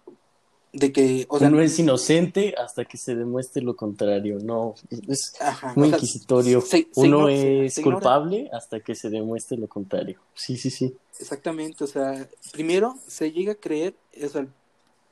[0.74, 4.76] de que, o sea, uno es inocente hasta que se demuestre lo contrario, no,
[5.08, 6.62] es Ajá, muy inquisitorio.
[6.62, 10.20] Se, uno se es culpable hasta que se demuestre lo contrario.
[10.34, 10.96] Sí, sí, sí.
[11.20, 14.48] Exactamente, o sea, primero se llega a creer, o sea,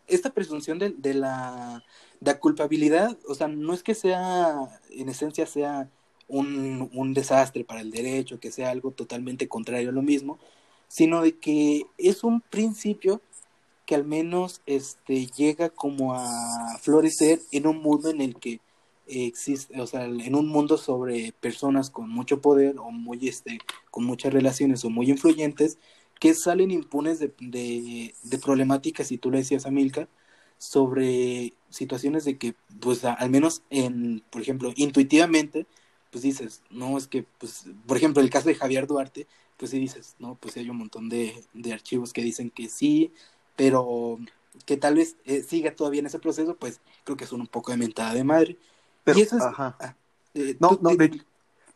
[0.07, 1.83] esta presunción de, de la,
[2.21, 5.89] de la culpabilidad, o sea, no es que sea, en esencia sea
[6.29, 10.39] un, un desastre para el derecho, que sea algo totalmente contrario a lo mismo,
[10.87, 13.21] sino de que es un principio
[13.89, 18.62] que al menos este llega como a florecer en un mundo en el que
[19.08, 23.58] existe, o sea, en un mundo sobre personas con mucho poder o muy este
[23.89, 25.80] con muchas relaciones o muy influyentes
[26.19, 30.08] que salen impunes de, de, problemáticas, y tú le decías a Milka,
[30.60, 35.65] sobre situaciones de que, pues, al menos en, por ejemplo, intuitivamente,
[36.12, 39.25] pues dices, no, es que, pues, por ejemplo, el caso de Javier Duarte,
[39.58, 43.12] pues sí dices, no, pues hay un montón de, de archivos que dicen que sí,
[43.59, 44.19] pero
[44.65, 47.71] que tal vez eh, siga todavía en ese proceso, pues creo que son un poco
[47.71, 48.57] de mentada de madre.
[49.03, 49.75] Pero, y eso es, ajá.
[49.79, 49.95] Ah,
[50.33, 51.21] eh, no, no, de,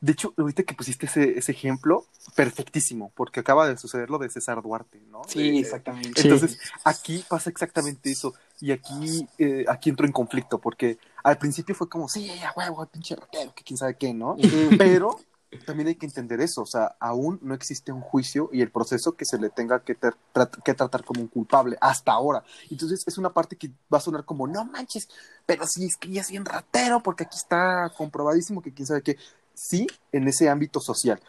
[0.01, 4.29] De hecho, ahorita que pusiste ese, ese ejemplo, perfectísimo, porque acaba de suceder lo de
[4.29, 5.21] César Duarte, ¿no?
[5.27, 6.21] Sí, De- exactamente.
[6.21, 6.27] Sí.
[6.27, 8.33] Entonces, aquí pasa exactamente eso.
[8.59, 12.85] Y aquí, eh, aquí entro en conflicto, porque al principio fue como, sí, a huevo,
[12.87, 14.35] pinche ratero, que quién sabe qué, ¿no?
[14.77, 15.19] Pero
[15.65, 19.13] también hay que entender eso, o sea, aún no existe un juicio y el proceso
[19.13, 22.43] que se le tenga que, tra- que tratar como un culpable hasta ahora.
[22.69, 25.09] Entonces es una parte que va a sonar como, no manches,
[25.45, 29.01] pero sí es que ya es bien ratero porque aquí está comprobadísimo que quién sabe
[29.01, 29.17] qué.
[29.53, 31.21] Sí, en ese ámbito social.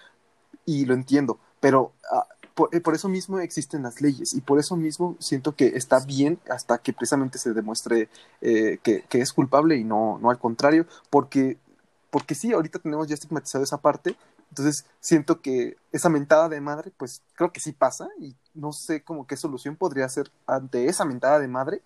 [0.67, 4.59] Y lo entiendo, pero ah, por, eh, por eso mismo existen las leyes y por
[4.59, 8.09] eso mismo siento que está bien hasta que precisamente se demuestre
[8.41, 11.59] eh, que, que es culpable y no, no al contrario, porque
[12.15, 14.15] porque sí, ahorita tenemos ya estigmatizado esa parte,
[14.49, 19.03] entonces siento que esa mentada de madre, pues creo que sí pasa y no sé
[19.03, 21.83] como qué solución podría ser ante esa mentada de madre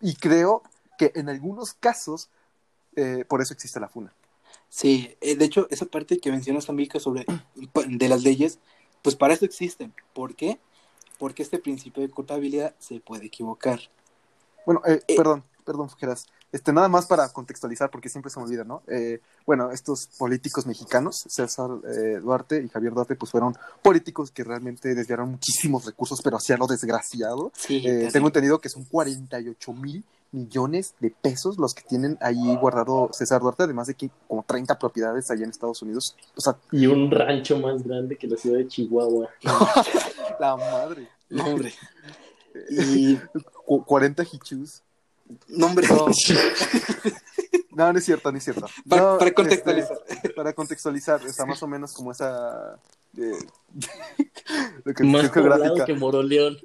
[0.00, 0.64] y creo
[0.98, 2.28] que en algunos casos
[2.96, 4.12] eh, por eso existe la funa.
[4.68, 7.24] Sí, eh, de hecho, esa parte que mencionas, Amica, sobre
[7.86, 8.58] de las leyes,
[9.00, 9.94] pues para eso existen.
[10.12, 10.58] ¿Por qué?
[11.20, 13.78] Porque este principio de culpabilidad se puede equivocar.
[14.66, 15.14] Bueno, eh, Eh.
[15.14, 16.26] perdón, perdón, Fujeras.
[16.52, 18.82] Este, nada más para contextualizar, porque siempre se me olvida, ¿no?
[18.88, 24.42] Eh, bueno, estos políticos mexicanos, César eh, Duarte y Javier Duarte, pues fueron políticos que
[24.42, 27.52] realmente desviaron muchísimos recursos, pero hacia lo desgraciado.
[27.54, 32.56] Sí, Eh, tengo entendido que son 48 mil millones de pesos los que tienen ahí
[32.56, 36.16] guardado César Duarte, además de que como 30 propiedades allá en Estados Unidos.
[36.36, 39.28] O sea, Y un rancho más grande que la ciudad de Chihuahua.
[40.40, 41.08] la madre.
[41.28, 41.72] No, hombre.
[42.70, 43.16] Y,
[43.66, 44.82] Cu- 40 hichus.
[45.48, 45.86] No, hombre.
[45.88, 46.06] No.
[47.72, 48.66] No, no es cierto, no es cierto.
[48.86, 49.96] Para, No, para contextualizar.
[50.06, 52.78] este, para contextualizar, está más o menos como esa...
[53.16, 53.38] eh,
[54.84, 55.68] lo que- Más geográfica.
[55.70, 56.58] poblado que Moroleón.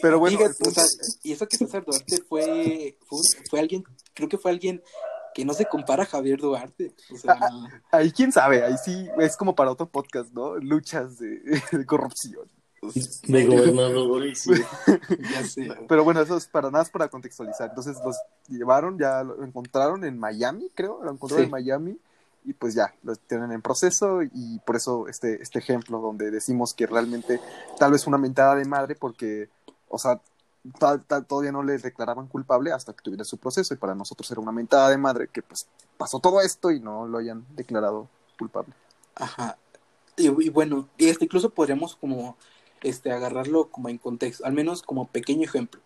[0.00, 0.84] Pero bueno, o sea,
[1.24, 3.82] y eso que César Duarte fue, fue, fue alguien,
[4.14, 4.80] creo que fue alguien
[5.34, 6.94] que no se compara a Javier Duarte.
[7.12, 7.36] O sea,
[7.90, 10.56] Ahí quién sabe, ahí sí es como para otro podcast, ¿no?
[10.56, 11.40] Luchas de,
[11.72, 12.48] de corrupción.
[13.26, 14.46] De gobernadores.
[14.46, 15.68] y- ya sé.
[15.88, 17.68] Pero bueno, eso es para nada es para contextualizar.
[17.70, 18.16] Entonces los
[18.48, 21.44] llevaron, ya lo encontraron en Miami, creo, lo encontraron Sí.
[21.46, 21.98] en Miami
[22.44, 26.72] y pues ya, lo tienen en proceso y por eso este, este ejemplo donde decimos
[26.72, 27.38] que realmente
[27.78, 29.50] tal vez una mentada de madre porque,
[29.88, 30.18] o sea,
[30.78, 34.30] ta- ta- todavía no le declaraban culpable hasta que tuviera su proceso y para nosotros
[34.30, 35.66] era una mentada de madre que pues
[35.98, 38.72] pasó todo esto y no lo hayan declarado culpable.
[39.16, 39.58] Ajá.
[40.16, 42.38] Y, y bueno, y este incluso podríamos como
[42.82, 45.80] este agarrarlo como en contexto, al menos como pequeño ejemplo.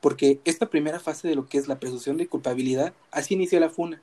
[0.00, 3.70] Porque esta primera fase de lo que es la presunción de culpabilidad, así inició la
[3.70, 4.02] funa.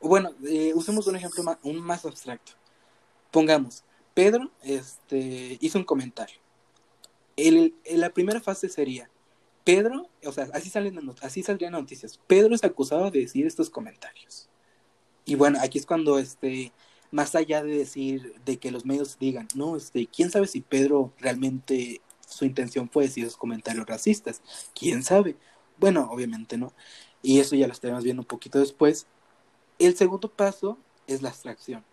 [0.00, 2.52] Bueno, eh, usemos un ejemplo más, un más abstracto.
[3.30, 6.36] Pongamos, Pedro este, hizo un comentario.
[7.36, 9.08] El, el- la primera fase sería,
[9.64, 12.18] Pedro, o sea, así, salen, así saldrían las noticias.
[12.26, 14.48] Pedro es acusado de decir estos comentarios.
[15.24, 16.72] Y bueno, aquí es cuando este,
[17.12, 21.12] más allá de decir, de que los medios digan, no, este, quién sabe si Pedro
[21.20, 24.42] realmente su intención fue decir esos comentarios racistas,
[24.74, 25.36] quién sabe.
[25.78, 26.72] Bueno, obviamente no.
[27.22, 29.06] Y eso ya lo estaremos viendo un poquito después.
[29.78, 31.84] El segundo paso es la abstracción.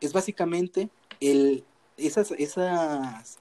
[0.00, 0.88] Es básicamente
[1.20, 1.64] el,
[1.96, 3.38] esas, esas,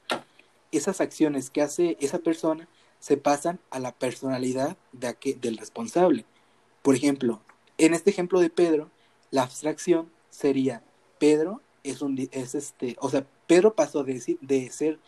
[0.71, 2.67] esas acciones que hace esa persona
[2.99, 6.25] se pasan a la personalidad de del responsable.
[6.81, 7.41] Por ejemplo,
[7.77, 8.91] en este ejemplo de Pedro,
[9.31, 10.83] la abstracción sería
[11.23, 14.99] Pedro es un es este, o sea, Pedro pasó de, de ser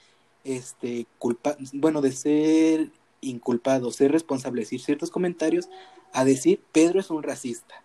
[0.45, 5.67] este culpa, bueno, de ser inculpado, ser responsable de decir ciertos comentarios
[6.13, 7.84] a decir Pedro es un racista.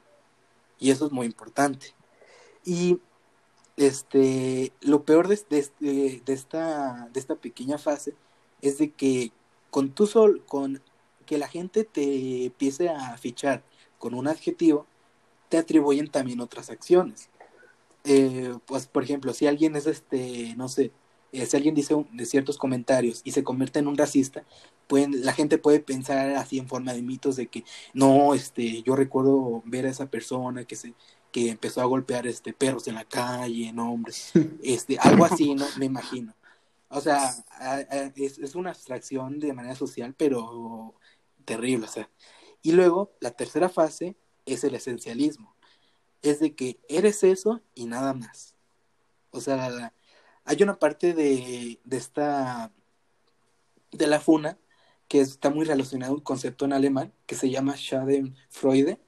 [0.78, 1.88] Y eso es muy importante.
[2.64, 3.00] Y
[3.76, 5.36] este lo peor de,
[5.80, 8.14] de, de esta de esta pequeña fase
[8.62, 9.32] es de que
[9.70, 10.80] con tu sol con
[11.26, 13.64] que la gente te empiece a fichar
[13.98, 14.86] con un adjetivo
[15.48, 17.29] te atribuyen también otras acciones.
[18.04, 20.90] Eh, pues, por ejemplo, si alguien es este, no sé,
[21.32, 24.44] eh, si alguien dice un- de ciertos comentarios y se convierte en un racista,
[24.88, 28.96] pueden, la gente puede pensar así en forma de mitos de que no, este, yo
[28.96, 30.94] recuerdo ver a esa persona que se
[31.32, 34.32] que empezó a golpear este perros en la calle, no hombres,
[34.64, 36.34] este, algo así, no, me imagino.
[36.88, 40.94] O sea, a- a- es, es una abstracción de manera social, pero
[41.44, 42.10] terrible, o sea.
[42.62, 45.54] Y luego, la tercera fase es el esencialismo.
[46.22, 48.54] Es de que eres eso y nada más.
[49.30, 49.92] O sea,
[50.44, 52.72] hay una parte de, de esta,
[53.92, 54.59] de la funa,
[55.09, 59.00] que está muy relacionado a un concepto en alemán, que se llama Schadenfreude,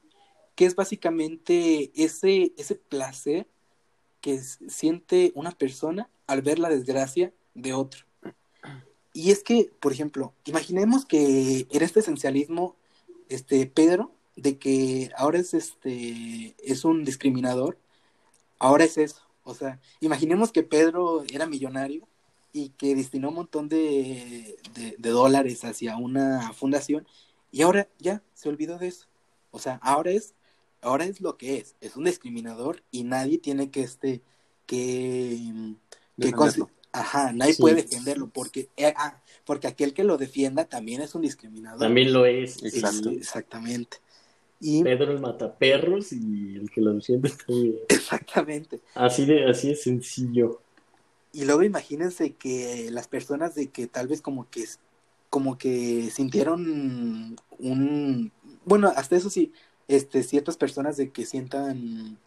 [0.56, 3.46] que es básicamente ese, ese placer
[4.20, 8.04] que siente una persona al ver la desgracia de otro.
[9.12, 12.76] Y es que, por ejemplo, imaginemos que en este esencialismo,
[13.28, 17.78] este Pedro, de que ahora es este es un discriminador,
[18.58, 19.22] ahora es eso.
[19.44, 22.06] O sea, imaginemos que Pedro era millonario
[22.52, 27.06] y que destinó un montón de, de, dólares hacia una fundación
[27.50, 29.06] y ahora ya se olvidó de eso.
[29.50, 30.34] O sea, ahora es,
[30.80, 34.22] ahora es lo que es, es un discriminador y nadie tiene que este,
[34.66, 35.38] que,
[36.20, 36.32] que
[36.92, 41.22] ajá, nadie puede defenderlo porque, eh, ah, porque aquel que lo defienda también es un
[41.22, 41.80] discriminador.
[41.80, 42.62] También lo es.
[42.62, 43.10] Exacto.
[43.10, 43.98] exactamente.
[44.64, 44.82] Y...
[44.84, 47.78] Pedro el mataperros y el que lo defiende también.
[47.88, 48.80] Exactamente.
[48.94, 50.60] Así de, así de sencillo.
[51.32, 54.64] Y luego imagínense que las personas de que tal vez como que
[55.30, 58.32] como que sintieron un
[58.64, 59.52] bueno, hasta eso sí,
[59.88, 62.18] este ciertas personas de que sientan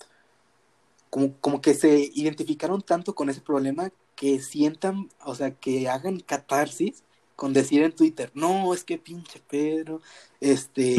[1.09, 6.19] como, como que se identificaron tanto con ese problema que sientan, o sea, que hagan
[6.19, 7.04] catarsis
[7.35, 10.01] con decir en Twitter, no, es que pinche Pedro,
[10.39, 10.97] este,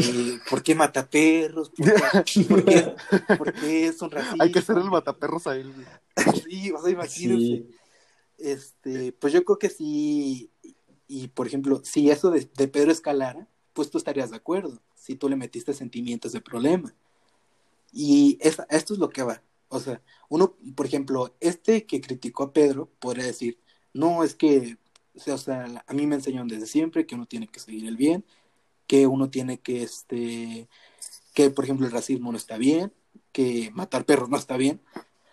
[0.49, 1.71] ¿por qué mata perros?
[2.49, 2.95] ¿Por qué,
[3.37, 4.39] por qué, son racistas?
[4.41, 5.73] Hay que hacer el mataperros a él.
[6.47, 7.65] sí, o sea, imagínense.
[8.37, 10.51] Este, pues yo creo que sí,
[11.07, 15.29] y por ejemplo, si eso de, Pedro escalara, pues tú estarías de acuerdo, si tú
[15.29, 16.93] le metiste sentimientos de problema.
[17.91, 19.41] Y esto es lo que va.
[19.69, 23.59] O sea, uno, por ejemplo, este que criticó a Pedro podría decir,
[23.93, 24.77] no, es que,
[25.25, 28.25] o sea, a mí me enseñaron desde siempre que uno tiene que seguir el bien,
[28.87, 30.67] que uno tiene que, este,
[31.33, 32.93] que por ejemplo el racismo no está bien,
[33.31, 34.81] que matar perros no está bien,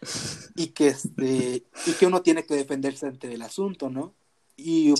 [0.57, 4.15] y que este y que uno tiene que defenderse ante el asunto, ¿no?
[4.57, 4.95] Y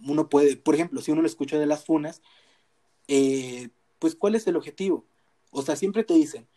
[0.00, 2.22] uno puede, por ejemplo, si uno lo escucha de las funas,
[3.08, 3.68] eh,
[3.98, 5.04] pues ¿cuál es el objetivo?
[5.50, 6.48] O sea, siempre te dicen,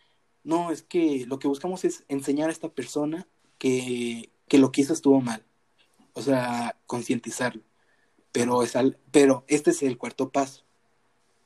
[0.44, 4.82] no, es que lo que buscamos es enseñar a esta persona que, que lo que
[4.82, 5.44] hizo estuvo mal.
[6.18, 7.62] O sea, concientizarlo.
[8.32, 10.64] Pero, es al, pero este es el cuarto paso.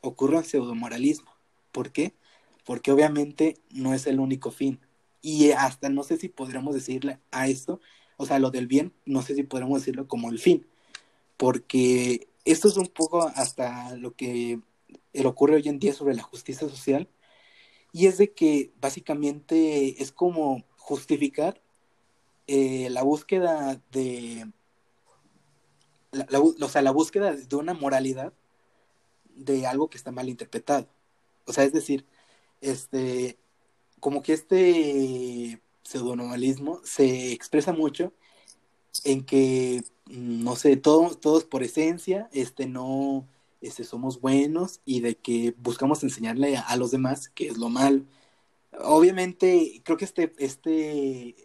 [0.00, 1.30] Ocurre un pseudomoralismo.
[1.72, 2.14] ¿Por qué?
[2.64, 4.80] Porque obviamente no es el único fin.
[5.20, 7.82] Y hasta no sé si podríamos decirle a esto,
[8.16, 10.66] o sea, lo del bien, no sé si podríamos decirlo como el fin,
[11.36, 14.58] porque esto es un poco hasta lo que
[15.22, 17.08] ocurre hoy en día sobre la justicia social,
[17.92, 21.62] y es de que básicamente es como justificar
[22.48, 24.46] eh, la búsqueda de,
[26.60, 28.32] o sea, la búsqueda de una moralidad
[29.34, 30.88] de algo que está mal interpretado.
[31.46, 32.06] O sea, es decir,
[32.60, 33.38] este,
[34.00, 38.12] como que este pseudonormalismo se expresa mucho
[39.04, 43.28] en que, mm, no sé, todos, todos por esencia, este, no,
[43.60, 48.04] este, somos buenos y de que buscamos enseñarle a, los demás qué es lo malo.
[48.80, 51.36] Obviamente, creo que este, este,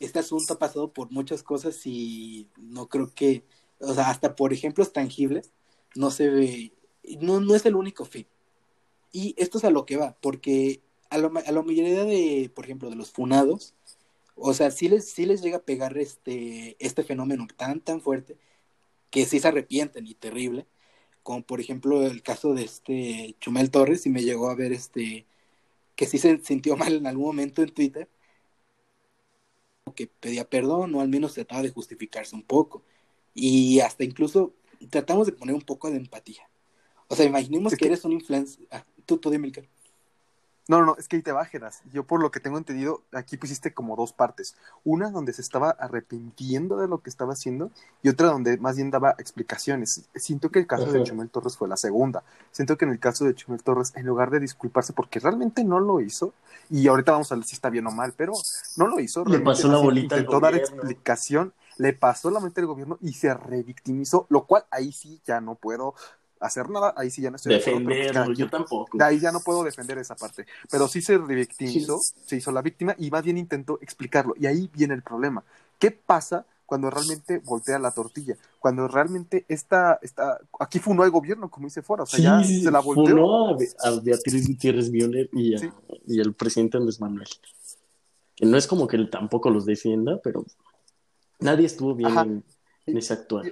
[0.00, 3.44] este asunto ha pasado por muchas cosas y no creo que,
[3.82, 5.52] o sea, hasta por ejemplos tangibles,
[5.94, 6.72] no se ve,
[7.20, 8.26] no, no es el único fin.
[9.12, 12.64] Y esto es a lo que va, porque a, lo, a la mayoría de, por
[12.64, 13.74] ejemplo, de los funados,
[14.36, 18.36] o sea, sí les, sí les llega a pegar este, este fenómeno tan, tan fuerte
[19.10, 20.66] que sí se arrepienten y terrible,
[21.22, 25.26] como por ejemplo el caso de este Chumel Torres, y me llegó a ver este,
[25.96, 28.08] que sí se sintió mal en algún momento en Twitter,
[29.94, 32.82] que pedía perdón o al menos trataba de justificarse un poco.
[33.34, 34.54] Y hasta incluso
[34.90, 36.48] tratamos de poner un poco de empatía.
[37.08, 38.66] O sea, imaginemos que, eres un influencer.
[38.70, 39.52] Ah, tú, tú dime,
[40.68, 41.82] no, no, no, es que ahí te bajeras.
[41.92, 44.56] Yo por lo que tengo entendido, aquí pusiste como dos partes.
[44.84, 48.90] Una donde se estaba arrepintiendo de lo que estaba haciendo y otra donde más bien
[48.90, 50.08] daba explicaciones.
[50.14, 52.22] Siento que el caso de Chumel Torres fue la segunda.
[52.52, 55.80] Siento que en el caso de Chumel Torres, en lugar de disculparse porque realmente no
[55.80, 56.32] lo hizo,
[56.70, 58.32] y ahorita vamos a ver si está bien o mal, pero
[58.76, 59.24] no lo hizo.
[59.24, 63.32] Le pasó la bolita Intentó dar explicación, le pasó la mente del gobierno y se
[63.34, 65.94] revictimizó, lo cual ahí sí ya no puedo
[66.42, 68.98] hacer nada, ahí sí ya no estoy defenderlo, yo tampoco.
[68.98, 72.62] De ahí ya no puedo defender esa parte, pero sí se revictimizó, se hizo la
[72.62, 75.44] víctima y más bien intentó explicarlo y ahí viene el problema.
[75.78, 78.36] ¿Qué pasa cuando realmente voltea la tortilla?
[78.58, 82.70] Cuando realmente está, está aquí funó el gobierno, como dice fuera, o sea, ya se
[82.70, 83.56] la volteó.
[83.80, 85.54] a, Beatriz Gutiérrez Violet y,
[86.06, 87.28] y el presidente Andrés Manuel.
[88.34, 90.44] Que no es como que él tampoco los defienda, pero
[91.42, 92.44] nadie estuvo bien
[92.84, 92.96] en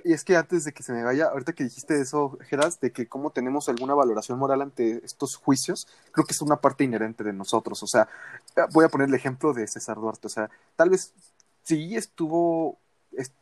[0.05, 2.91] y, es que antes de que se me vaya, ahorita que dijiste eso, Geras, de
[2.91, 7.23] que cómo tenemos alguna valoración moral ante estos juicios, creo que es una parte inherente
[7.23, 7.81] de nosotros.
[7.83, 8.09] O sea,
[8.57, 10.27] eh, voy a poner el ejemplo de César Duarte.
[10.27, 11.13] O sea, tal vez
[11.63, 12.79] sí estuvo,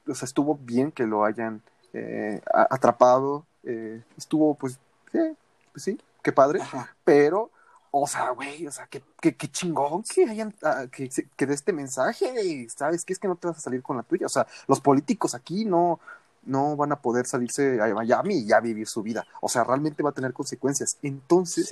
[0.07, 1.62] o sea, estuvo bien que lo hayan
[1.94, 4.78] eh, atrapado, eh, estuvo, pues,
[5.11, 6.61] pues sí, qué padre,
[7.05, 7.51] pero
[7.91, 11.55] o sea, güey, o sea, qué, qué, qué chingón que hayan, ah, que, que de
[11.55, 13.05] este mensaje, ¿sabes?
[13.05, 14.26] Que es que no te vas a salir con la tuya.
[14.26, 16.01] O sea, los políticos aquí no,
[16.45, 19.26] no van a poder salirse a Miami y ya vivir su vida.
[19.41, 20.99] O sea, realmente va a tener consecuencias.
[21.03, 21.68] Entonces,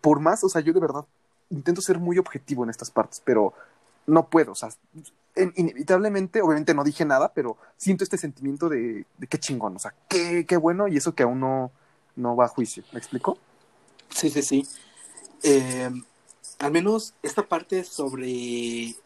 [0.00, 1.04] por más, o sea, yo de verdad
[1.50, 3.52] intento ser muy objetivo en estas partes, pero
[4.06, 4.52] no puedo.
[4.52, 4.70] O sea,
[5.34, 9.78] en- inevitablemente, obviamente no dije nada, pero siento este sentimiento de, de qué chingón, o
[9.78, 11.70] sea, qué, qué bueno, y eso que aún no,
[12.16, 12.82] no va a juicio.
[12.92, 13.38] ¿Me explico?
[14.08, 14.66] Sí, sí, sí.
[15.42, 15.90] Eh,
[16.58, 18.96] al menos esta parte sobre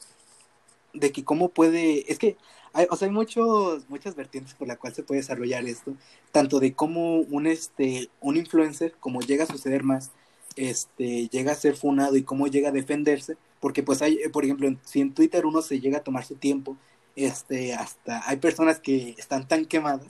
[0.92, 2.36] de que cómo puede, es que
[2.72, 5.94] hay, o sea, hay muchos, muchas vertientes por la cual se puede desarrollar esto,
[6.32, 10.12] tanto de cómo un este, un influencer, como llega a suceder más,
[10.56, 14.68] este, llega a ser funado y cómo llega a defenderse, porque pues hay, por ejemplo,
[14.68, 16.76] en- si en Twitter uno se llega a tomar su tiempo,
[17.16, 20.06] este, hasta hay personas que están tan quemadas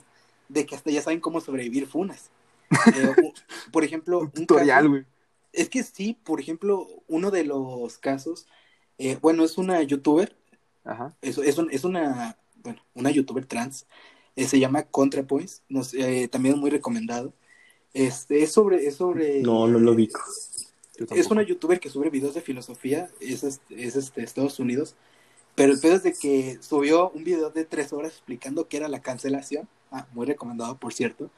[0.49, 2.31] de que hasta ya saben cómo sobrevivir funas.
[2.91, 3.33] Eh,
[3.71, 5.05] por ejemplo, Un un tutorial, güey.
[5.55, 8.47] Es que sí, por ejemplo, uno de los casos,
[8.97, 10.35] eh, bueno, es una youtuber,
[10.83, 11.15] Ajá.
[11.21, 13.87] es, es, un- es una, bueno, una youtuber trans,
[14.35, 17.33] eh, se llama ContraPoints, no sé, eh, también muy recomendado.
[17.93, 19.41] Este, es sobre, es sobre...
[19.43, 19.95] No, no lo.
[19.97, 24.95] Yo Es una youtuber que sube videos de filosofía, es, este, es este, Estados Unidos,
[25.55, 28.87] pero el pedo es de que subió un video de tres horas explicando qué era
[28.89, 31.31] la cancelación, ah, muy recomendado por cierto,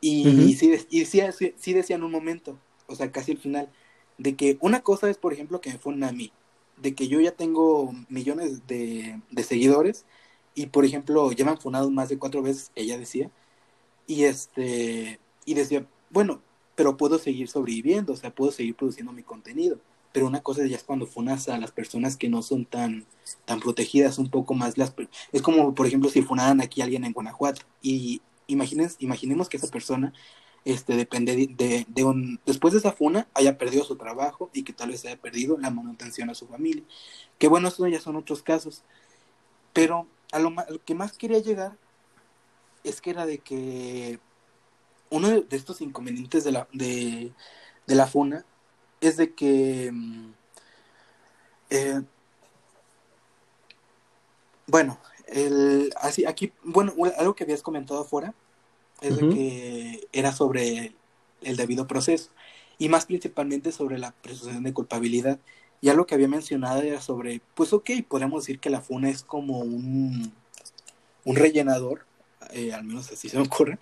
[0.00, 3.70] y, sí, y sí, sí, sí decía en un momento, o sea, casi al final,
[4.18, 6.32] de que una cosa es, por ejemplo, que me funen a mí,
[6.76, 10.04] de que yo ya tengo millones de, de seguidores,
[10.54, 13.30] y por ejemplo, ya me han funado más de cuatro veces, ella decía,
[14.06, 16.42] y este, y decía, bueno,
[16.76, 19.78] pero puedo seguir sobreviviendo, o sea, puedo seguir produciendo mi contenido.
[20.12, 23.06] Pero una cosa ya es cuando funas a las personas que no son tan,
[23.44, 24.94] tan protegidas, un poco más las...
[25.32, 27.62] Es como, por ejemplo, si funaran aquí a alguien en Guanajuato.
[27.82, 30.14] Y imagines, imaginemos que esa persona
[30.66, 32.40] este, depende de, de, un...
[32.44, 35.70] Después de esa funa, haya perdido su trabajo y que tal vez haya perdido la
[35.70, 36.82] manutención a su familia.
[37.38, 38.82] Que bueno, eso ya son otros casos.
[39.72, 41.78] Pero a lo, a lo que más quería llegar
[42.82, 44.18] es que era de que
[45.08, 47.32] uno de, estos inconvenientes de la, de,
[47.86, 48.44] de la funa
[49.00, 50.32] es de que, mm,
[51.70, 52.02] eh,
[54.66, 54.98] bueno,
[55.28, 58.34] el, así, aquí, bueno, algo que habías comentado afuera
[59.00, 59.34] es de Ujú.
[59.34, 60.92] que era sobre
[61.42, 62.30] el debido proceso
[62.78, 65.38] y más principalmente sobre la presunción de culpabilidad.
[65.82, 69.22] Ya lo que había mencionado era sobre, pues ok, podemos decir que la funa es
[69.22, 70.32] como un,
[71.24, 72.06] un rellenador,
[72.52, 73.78] eh, al menos así se me ocurre,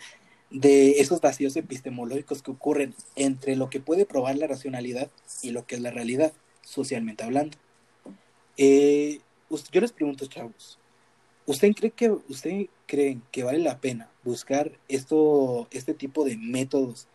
[0.50, 5.10] de esos vacíos epistemológicos que ocurren entre lo que puede probar la racionalidad
[5.42, 7.56] y lo que es la realidad, socialmente hablando.
[8.56, 9.20] Eh,
[9.72, 10.78] yo les pregunto, chavos,
[11.46, 17.06] ¿usted cree que usted creen que vale la pena buscar esto, este tipo de métodos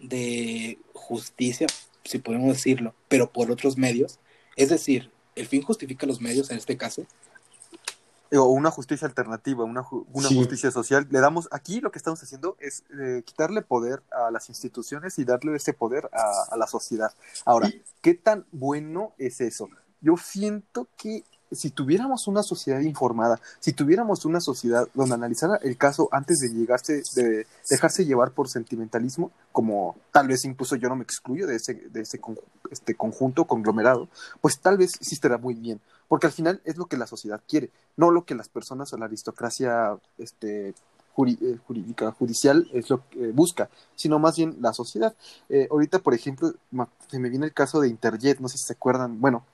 [0.00, 1.66] de justicia,
[2.04, 4.18] si podemos decirlo, pero por otros medios?
[4.56, 7.06] Es decir, el fin justifica los medios en este caso.
[8.36, 10.36] o una justicia alternativa, una, ju- una Sí.
[10.36, 11.06] justicia social.
[11.08, 15.24] Le damos, aquí lo que estamos haciendo es eh, quitarle poder a las instituciones y
[15.24, 17.12] darle ese poder a, a la sociedad.
[17.44, 17.70] Ahora,
[18.02, 19.68] ¿qué tan bueno es eso?
[20.00, 25.76] Yo siento que si tuviéramos una sociedad informada, si tuviéramos una sociedad donde analizara el
[25.76, 30.96] caso antes de llegarse, de dejarse llevar por sentimentalismo, como tal vez incluso yo no
[30.96, 32.20] me excluyo de ese, de ese
[32.70, 34.08] este conjunto, conglomerado,
[34.40, 37.40] pues tal vez sí estará muy bien, porque al final es lo que la sociedad
[37.46, 40.74] quiere, no lo que las personas o la aristocracia este,
[41.16, 45.14] eh, jurídica, judicial es lo que busca, sino más bien la sociedad.
[45.48, 46.52] Eh, ahorita, por ejemplo,
[47.08, 49.44] se me viene el caso de Interjet, no sé si se acuerdan, bueno,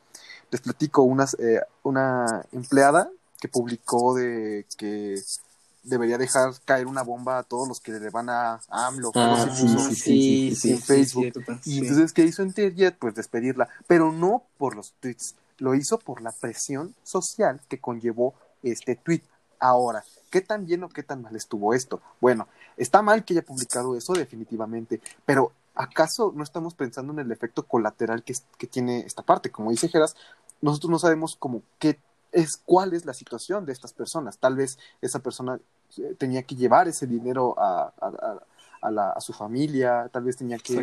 [0.50, 5.16] les platico, unas, eh, una empleada que publicó de que
[5.82, 9.12] debería dejar caer una bomba a todos los que le van a, AMLO.
[9.14, 11.22] Ah, en Facebook.
[11.22, 12.96] cierto, Y entonces, ¿qué hizo Interjet?
[12.98, 18.34] Pues despedirla, pero no por los tweets, lo hizo por la presión social que conllevó
[18.62, 19.22] este tweet.
[19.58, 22.00] Ahora, ¿qué tan bien o qué tan mal estuvo esto?
[22.20, 27.32] Bueno, está mal que haya publicado eso definitivamente, pero ¿acaso no estamos pensando en el
[27.32, 29.50] efecto colateral que, que tiene esta parte?
[29.50, 30.14] Como dice Geras,
[30.60, 31.98] nosotros no sabemos como qué
[32.32, 34.38] es, cuál es la situación de estas personas.
[34.38, 35.58] Tal vez esa persona
[35.98, 38.40] eh, tenía que llevar ese dinero a, a- a-
[38.82, 40.74] a la- a su familia, tal vez tenía que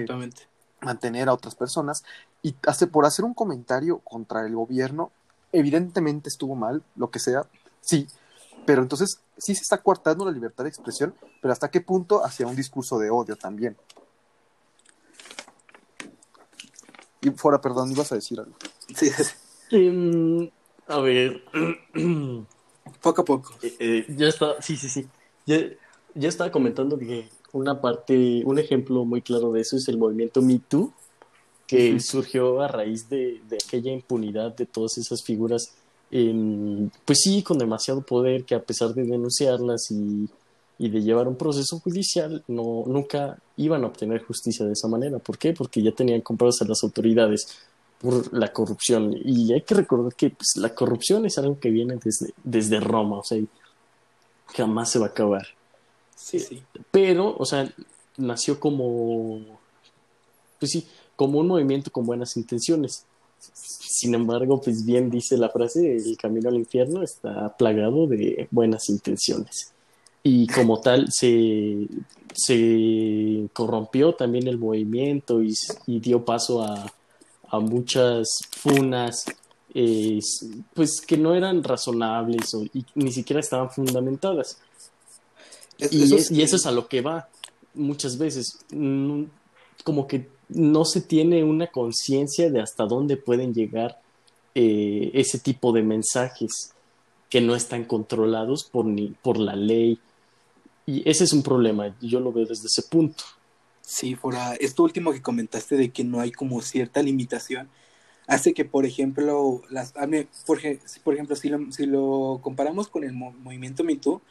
[0.81, 2.03] mantener a otras personas
[2.43, 5.11] y hace, por hacer un comentario contra el gobierno,
[5.51, 7.45] evidentemente estuvo mal, lo que sea,
[7.81, 8.07] sí,
[8.65, 12.45] pero entonces sí se está coartando la libertad de expresión, pero hasta qué punto hacia
[12.45, 13.75] un discurso de odio también.
[17.27, 18.53] Y fuera, perdón, ibas a decir algo.
[18.95, 19.09] Sí.
[19.71, 20.49] Em,
[20.87, 21.43] a ver.
[23.01, 23.53] Poco a poco.
[23.61, 25.05] Eh, eh, ya está, sí, sí, sí.
[25.45, 25.57] Ya,
[26.15, 30.41] ya estaba comentando que una parte, un ejemplo muy claro de eso es el movimiento
[30.41, 30.93] Me Too,
[31.67, 35.73] que surgió a raíz de, de aquella impunidad de todas esas figuras,
[36.09, 40.29] pues sí, con demasiado poder, que a pesar de denunciarlas y,
[40.79, 45.19] y de llevar un proceso judicial, no, nunca iban a obtener justicia de esa manera.
[45.19, 45.53] ¿Por qué?
[45.53, 47.47] Porque ya tenían compradas a las autoridades.
[47.99, 49.15] por la corrupción.
[49.23, 53.19] Y hay que recordar que pues, la corrupción es algo que viene desde, desde Roma,
[53.19, 53.39] o sea,
[54.55, 55.47] jamás se va a acabar.
[56.15, 56.61] Sí, sí.
[56.91, 57.71] Pero, o sea,
[58.17, 59.41] nació como,
[60.59, 63.05] pues sí, como un movimiento con buenas intenciones.
[63.39, 68.89] Sin embargo, pues bien dice la frase, el camino al infierno está plagado de buenas
[68.89, 69.73] intenciones.
[70.23, 71.87] Y como tal, se,
[72.33, 75.53] se corrompió también el movimiento y,
[75.85, 76.91] y dio paso a,
[77.49, 79.23] a muchas funas,
[79.73, 80.19] eh,
[80.73, 84.57] pues que no eran razonables o, y ni siquiera estaban fundamentadas.
[85.79, 87.27] Es- Y, eso es- y eso es a lo que va
[87.73, 88.59] muchas veces.
[88.71, 89.23] Mm,
[89.83, 93.99] Como que no se tiene una conciencia de hasta dónde pueden llegar
[94.55, 96.71] eh, ese tipo de mensajes
[97.29, 99.99] que no están controlados por, ni, por la ley.
[100.87, 103.23] Y ese es un problema, yo lo veo desde ese punto.
[103.81, 107.69] Sí, fuera esto último que comentaste de que no hay como cierta limitación,
[108.25, 109.93] hace que, por ejemplo, las,
[110.45, 110.59] por,
[111.03, 114.21] por ejemplo, si lo, si lo comparamos con el mo- movimiento Me Too,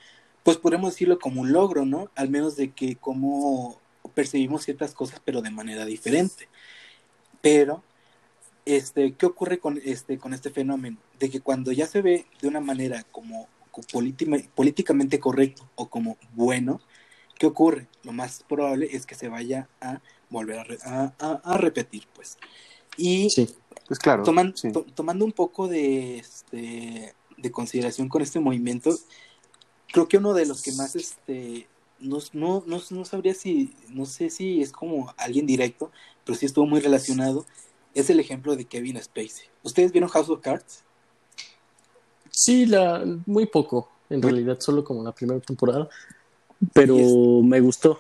[0.43, 2.11] pues podemos decirlo como un logro, ¿no?
[2.15, 3.79] Al menos de que como
[4.15, 6.49] percibimos ciertas cosas, pero de manera diferente.
[7.43, 7.83] Pero,
[8.65, 10.97] este, ¿qué ocurre con este, con este fenómeno?
[11.19, 13.47] De que cuando ya se ve de una manera como,
[13.83, 16.81] políticamente correcto o como bueno,
[17.39, 17.89] ¿qué ocurre?
[18.03, 20.01] Lo más probable es que se vaya a
[20.31, 22.39] volver a, re- a- a- a repetir, pues.
[22.97, 23.49] Y Sí.
[23.87, 24.24] Pues claro.
[24.24, 24.72] toman- sí.
[24.72, 28.97] to- tomando un poco de, este, de consideración con este movimiento,
[29.93, 31.68] creo que uno de los que más, este,
[32.01, 35.93] no, no, no, no sabría si, no sé si es como alguien directo,
[36.24, 37.47] pero sí estuvo muy relacionado,
[37.95, 39.47] es el ejemplo de Kevin Spacey.
[39.62, 40.83] ¿Ustedes vieron House of Cards?
[42.37, 45.89] Sí, la, muy poco, en realidad, solo como la primera temporada.
[46.74, 46.97] Pero
[47.43, 47.99] me gustó.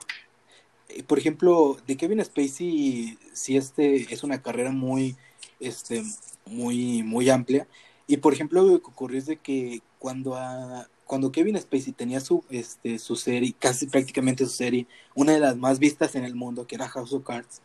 [1.06, 5.16] Por ejemplo, de Kevin Spacey, sí este es una carrera muy,
[5.58, 6.02] este,
[6.44, 7.66] muy, muy amplia.
[8.06, 12.20] Y por ejemplo, lo que ocurrió es de que cuando a- cuando Kevin Spacey tenía
[12.20, 16.34] su, este, su serie, casi prácticamente su serie, una de las más vistas en el
[16.34, 17.62] mundo, que era House of Cards,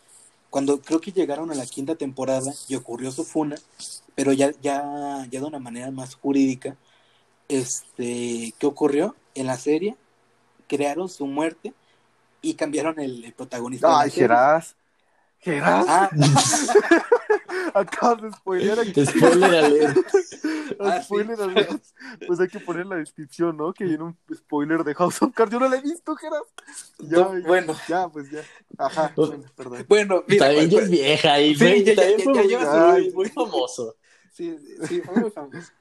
[0.52, 3.56] cuando creo que llegaron a la quinta temporada y ocurrió su funa,
[4.16, 6.76] pero ya, ya, ya de una manera más jurídica,
[7.48, 9.16] este, ¿qué ocurrió?
[9.34, 9.96] En la serie
[10.68, 11.74] crearon su muerte
[12.42, 13.88] y cambiaron el, el protagonista.
[13.88, 14.12] de la Ay.
[14.12, 14.76] Geraz.
[15.40, 15.86] Geraz.
[15.88, 16.10] Ah,
[17.74, 19.06] Acabas de spoilear aquí.
[19.06, 19.98] Spoiler alert.
[20.86, 21.06] Ah, sí.
[21.06, 21.38] Spoiler.
[22.28, 23.74] Pues hay que poner en la descripción, ¿no?
[23.74, 25.52] Que viene un spoiler de House of Cards.
[25.52, 26.42] Yo no la he visto, Geraz.
[27.00, 28.42] Ya, no, ya, bueno, ya, pues ya.
[28.78, 29.86] Ajá, bueno, perdón.
[29.88, 33.14] bueno, mira, también ya pues, es vieja y Sí, ya- ya- también ya- fue ya
[33.14, 33.96] muy, famoso.
[34.34, 34.56] sí,
[34.88, 35.72] sí, fue muy famoso.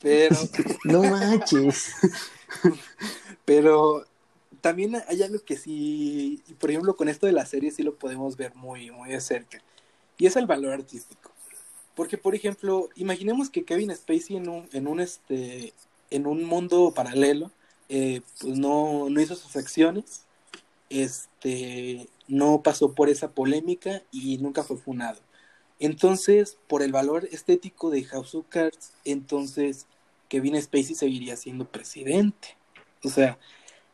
[0.00, 0.36] Pero,
[0.84, 1.94] No manches.
[3.44, 4.04] pero
[4.60, 7.94] también hay algo que sí, y por ejemplo, con esto de la serie sí lo
[7.94, 9.62] podemos ver muy, muy de cerca,
[10.18, 11.30] y es el valor artístico.
[11.96, 15.72] Porque, por ejemplo, imaginemos que Kevin Spacey en un, en un, este,
[16.10, 17.50] en un mundo paralelo,
[17.88, 20.26] eh, pues no, no hizo sus acciones,
[20.90, 25.20] este, no pasó por esa polémica y nunca fue funado.
[25.78, 29.86] Entonces, por el valor estético de House of Cards, entonces
[30.28, 32.56] Kevin Spacey seguiría siendo presidente.
[33.04, 33.38] O sea,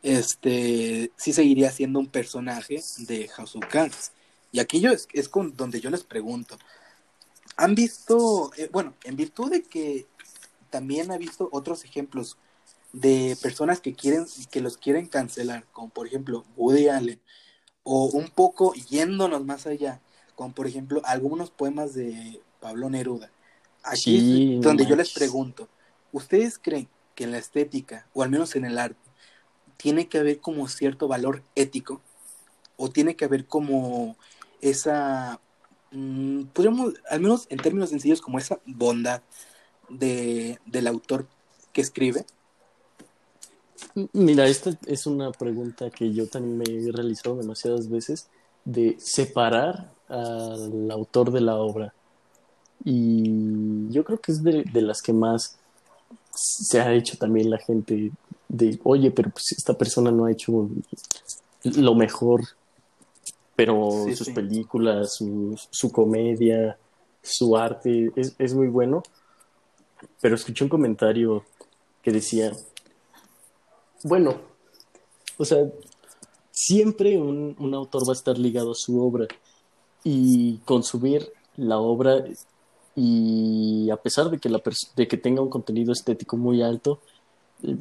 [0.03, 4.11] este sí seguiría siendo un personaje de House of Cards.
[4.51, 6.59] Y aquí yo es, es con donde yo les pregunto,
[7.57, 10.07] ¿han visto, eh, bueno, en virtud de que
[10.71, 12.39] también ha visto otros ejemplos
[12.93, 17.21] de personas que quieren, que los quieren cancelar, como por ejemplo Woody Allen,
[17.83, 20.01] o un poco yéndonos más allá,
[20.35, 23.31] como por ejemplo algunos poemas de Pablo Neruda.
[23.83, 25.69] Aquí Sí, es donde yo les pregunto,
[26.13, 29.11] ¿ustedes creen que en la estética, o al menos en el arte,
[29.77, 32.01] tiene que haber como cierto valor ético?
[32.77, 34.17] ¿O tiene que haber como
[34.61, 35.41] esa,
[35.93, 39.23] mm, podríamos, al menos en términos sencillos, como esa bondad
[39.89, 41.27] de, del autor
[41.73, 42.25] que escribe?
[44.13, 48.29] Mira, esta es una pregunta que yo también me he realizado demasiadas veces
[48.65, 51.93] de separar al autor de la obra.
[52.85, 55.59] Y yo creo que es de, de las que más
[56.35, 58.13] se ha hecho también la gente
[58.49, 60.69] de, oye, pero pues esta persona no ha hecho
[61.65, 62.43] lo mejor,
[63.57, 64.33] pero Sí, sus sí.
[64.33, 66.79] películas, su, su comedia,
[67.23, 69.03] su arte es, es muy bueno.
[70.21, 71.45] Pero escuché un comentario
[72.03, 72.53] que decía,
[74.05, 74.35] bueno,
[75.39, 75.71] o sea,
[76.51, 79.27] siempre un, un autor va a estar ligado a su obra
[80.05, 82.25] y consumir la obra
[82.95, 84.61] y a pesar de que, la
[84.97, 87.01] de que tenga un contenido estético muy alto,
[87.63, 87.77] eh,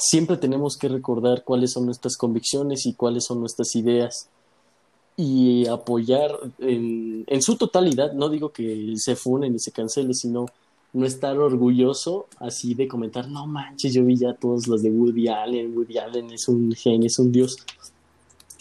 [0.00, 4.28] siempre tenemos que recordar cuáles son nuestras convicciones y cuáles son nuestras ideas.
[5.16, 6.30] y apoyar
[6.60, 10.46] en, en su totalidad, no digo que se funen y se cancele, sino
[10.92, 15.28] no estar orgulloso así de comentar, no manches, yo vi ya todos los de Woody
[15.28, 17.56] Allen, Woody Allen es un genio, es un dios.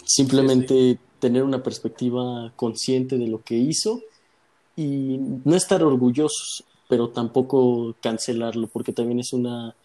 [0.05, 4.01] Simplemente tener una perspectiva consciente de lo que hizo
[4.75, 9.75] y no estar orgullosos, pero tampoco cancelarlo, porque también es una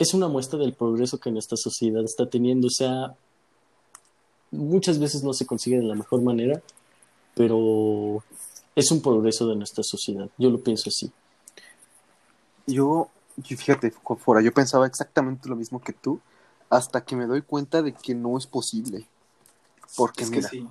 [0.00, 2.68] es una muestra del progreso que nuestra sociedad está teniendo.
[2.68, 3.14] O sea,
[4.50, 6.62] muchas veces no se consigue de la mejor manera,
[7.34, 8.24] pero
[8.74, 10.30] es un progreso de nuestra sociedad.
[10.38, 11.12] Yo lo pienso así.
[12.66, 13.10] Yo,
[13.44, 16.18] fíjate, fuera, yo pensaba exactamente lo mismo que tú,
[16.70, 19.06] hasta que me doy cuenta de que no es posible.
[19.98, 20.68] Porque Es que mira, sí.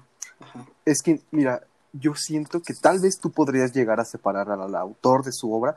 [0.85, 4.75] es que, mira, yo siento que tal vez tú podrías llegar a separar al, al
[4.75, 5.75] autor de su obra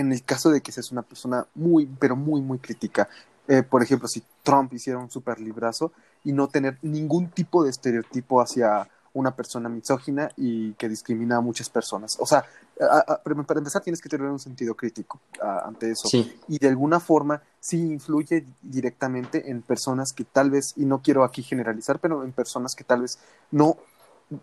[0.00, 3.08] en el caso de que seas una persona muy, pero muy, muy crítica.
[3.48, 5.92] Eh, por ejemplo, si Trump hiciera un super librazo
[6.24, 11.40] y no tener ningún tipo de estereotipo hacia una persona misógina y que discrimina a
[11.40, 12.16] muchas personas.
[12.20, 12.44] O sea,
[12.80, 16.58] a- a- para empezar tienes que tener un sentido crítico a- ante eso Sí, y
[16.58, 21.42] de alguna forma sí influye directamente en personas que tal vez, y no quiero aquí
[21.42, 23.18] generalizar, pero en personas que tal vez
[23.50, 23.76] no,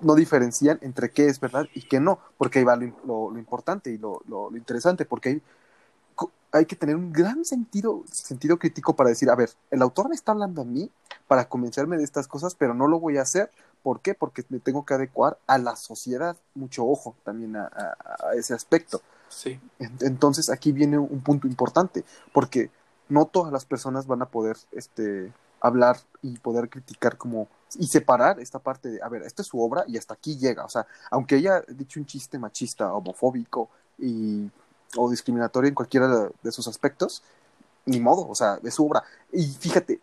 [0.01, 3.39] no diferencian entre qué es verdad y qué no, porque ahí va lo, lo- lo
[3.39, 4.21] importante y lo,
[4.55, 5.41] interesante, porque hay,
[6.51, 10.15] hay que tener un gran sentido, sentido crítico para decir, a ver, el autor me
[10.15, 10.89] está hablando a mí
[11.27, 13.51] para convencerme de estas cosas, pero no lo voy a hacer.
[13.83, 14.13] ¿Por qué?
[14.13, 16.35] Porque me tengo que adecuar a la sociedad.
[16.55, 19.01] Mucho ojo también a- a- a ese aspecto.
[19.29, 19.59] Sí.
[19.79, 22.71] En- Entonces aquí viene un punto importante, porque
[23.09, 25.31] no todas las personas van a poder este,
[25.61, 29.61] hablar y poder criticar como y separar esta parte de, a ver, esta es su
[29.61, 30.65] obra y hasta aquí llega.
[30.65, 34.49] O sea, aunque haya dicho un chiste machista, homofóbico y,
[34.95, 37.23] o discriminatorio en cualquiera de, sus aspectos,
[37.85, 39.03] ni modo, o sea, es su obra.
[39.31, 39.99] Y fíjate,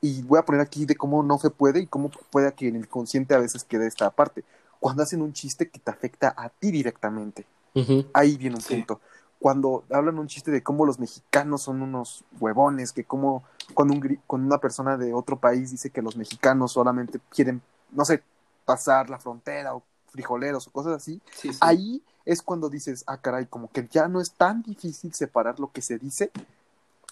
[0.00, 2.76] y voy a poner aquí de cómo no se puede y cómo puede que en
[2.76, 4.44] el consciente a veces quede esta parte.
[4.80, 8.04] Cuando hacen un chiste que te afecta a ti directamente Ujú.
[8.12, 8.74] ahí viene un Sí.
[8.74, 9.00] punto.
[9.38, 14.20] Cuando hablan un chiste de cómo los mexicanos son unos huevones, que como cuando, un,
[14.26, 17.62] cuando una persona de otro país dice que los mexicanos solamente quieren,
[17.92, 18.22] no sé,
[18.64, 21.58] pasar la frontera o frijoleros o cosas así, Sí, sí.
[21.60, 25.70] ahí es cuando dices, ah, caray, como que ya no es tan difícil separar lo
[25.70, 26.30] que se dice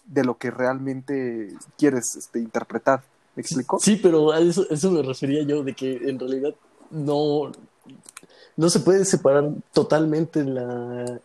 [0.05, 3.03] de lo que realmente quieres este, interpretar.
[3.35, 3.79] ¿Me explico?
[3.79, 6.55] Sí, pero a eso, eso me refería yo, de que en realidad
[6.91, 7.53] no,
[8.57, 11.21] no se puede separar totalmente la,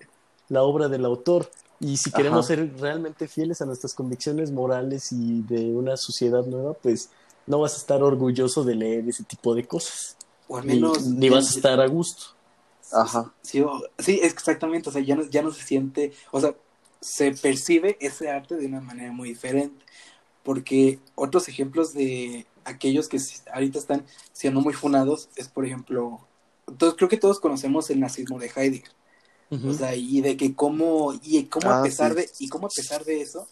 [0.52, 1.50] la obra del autor.
[1.80, 2.56] Y si queremos Ajá.
[2.56, 7.10] ser realmente fieles a nuestras convicciones morales y de una sociedad nueva, pues
[7.48, 10.18] no vas a estar orgulloso de leer ese tipo de cosas.
[10.48, 11.04] O al menos.
[11.08, 12.36] ni vas a estar a gusto.
[12.92, 13.34] Ajá.
[13.42, 16.54] Sí, o- sí, exactamente, o sea, ya no, ya no se siente, o sea,
[17.00, 19.86] se percibe ese arte de una manera muy diferente,
[20.44, 23.18] porque otros ejemplos de aquellos que
[23.54, 26.20] ahorita están siendo muy funados es, por ejemplo,
[26.78, 28.92] todos, creo que todos conocemos el nazismo de Heidegger,
[29.52, 32.18] o sea, y de que cómo, y cómo a Ah, pesar sí.
[32.18, 33.48] de, y cómo a pesar de eso,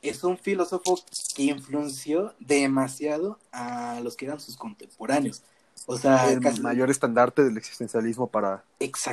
[0.00, 0.98] es un filósofo
[1.34, 5.42] que influenció demasiado a los que eran sus contemporáneos.
[5.86, 8.64] O sea, El casi- mayor estandarte del existencialismo para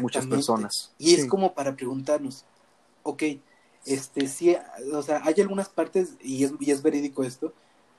[0.01, 0.91] muchas personas.
[0.99, 1.27] Y es Sí.
[1.27, 2.45] como para preguntarnos,
[3.03, 3.23] ok,
[3.85, 4.55] este sí,
[4.93, 7.51] o sea, hay algunas partes, y es, y es verídico esto,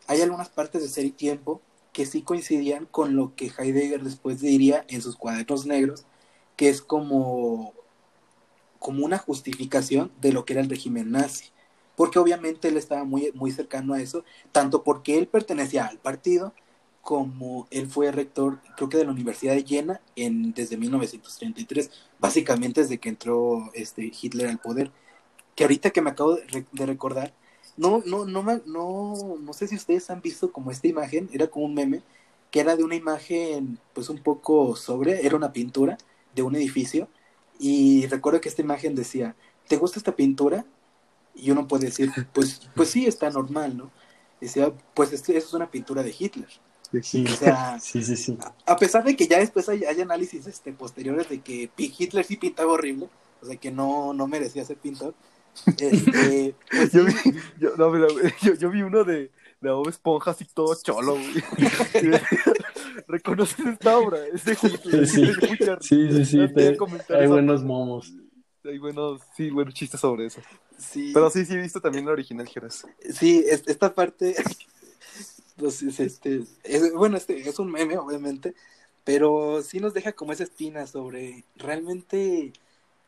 [0.06, 1.60] hay algunas partes de Ser y Tiempo
[1.92, 6.04] que sí coincidían con lo que Heidegger después diría en sus cuadernos negros,
[6.56, 7.72] que es como,
[8.82, 11.46] como una justificación de lo que era el régimen nazi.
[11.96, 16.52] Porque obviamente él estaba muy, muy cercano a eso, tanto porque él pertenecía al partido,
[17.00, 22.82] como él fue rector, creo que de la Universidad de Jena en, desde 1933, básicamente
[22.82, 24.90] desde que entró este, Hitler al poder.
[25.54, 27.34] Que ahorita que me acabo de, de recordar,
[27.76, 31.66] no, no, no, no, no sé si ustedes han visto como esta imagen, era como
[31.66, 32.02] un meme,
[32.50, 35.98] que era de una imagen pues un poco sobria, era una pintura
[36.34, 37.08] de un edificio,
[37.58, 39.36] y recuerdo que esta imagen decía,
[39.68, 40.64] ¿te gusta esta pintura?
[41.34, 43.90] Y uno puede decir, pues, pues sí, está normal, ¿no?
[44.40, 46.48] Decía, pues esto, eso es una pintura de Hitler.
[47.02, 48.36] Sí, O sea, sí, sí, sí.
[48.66, 52.36] a pesar de que ya después hay, hay análisis este, posteriores de que Hitler sí
[52.36, 53.08] pintaba horrible,
[53.40, 55.14] o sea que no, no merecía ser pintor.
[55.78, 57.12] Este, pues Yo vi,
[57.60, 58.08] yo, no,
[58.42, 59.30] yo, yo vi uno de,
[59.62, 61.32] de Bob Esponja así todo cholo, güey.
[63.06, 64.26] ¿Reconoces esta obra?
[64.26, 65.06] Es de Hitler.
[65.06, 65.26] Sí.
[65.80, 66.36] Sí, sí.
[66.36, 66.76] No te
[67.16, 68.12] hay buenos momos.
[68.64, 70.40] Hay buenos, sí, buenos chistes sobre eso.
[70.78, 72.86] sí, Pero sí, sí he visto también la original, Geras.
[73.12, 74.36] sí, es- esta parte,
[75.56, 78.54] pues, es, este, es- bueno, este es un meme, obviamente,
[79.04, 82.52] pero sí nos deja como esa espina sobre realmente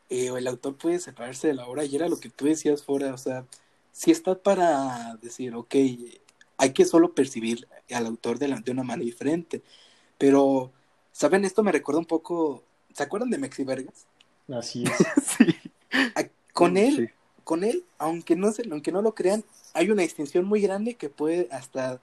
[0.09, 3.13] eh, el autor puede separarse de la obra y era lo que tú decías fuera,
[3.13, 3.45] o sea,
[3.93, 5.73] sí está para decir, ok,
[6.57, 9.61] hay que solo percibir al autor de, la- de una manera diferente,
[10.17, 10.71] pero
[11.11, 11.45] ¿Saben?
[11.45, 12.65] Esto me recuerda un poco.
[12.93, 14.05] ¿Se acuerdan de Mexi Vergas?
[14.49, 14.83] Así
[15.15, 15.23] es.
[15.37, 15.55] sí.
[16.13, 17.07] A- Con él, Sí.
[17.45, 21.09] con él, aunque no se, aunque no lo crean, hay una distinción muy grande que
[21.09, 22.01] puede hasta,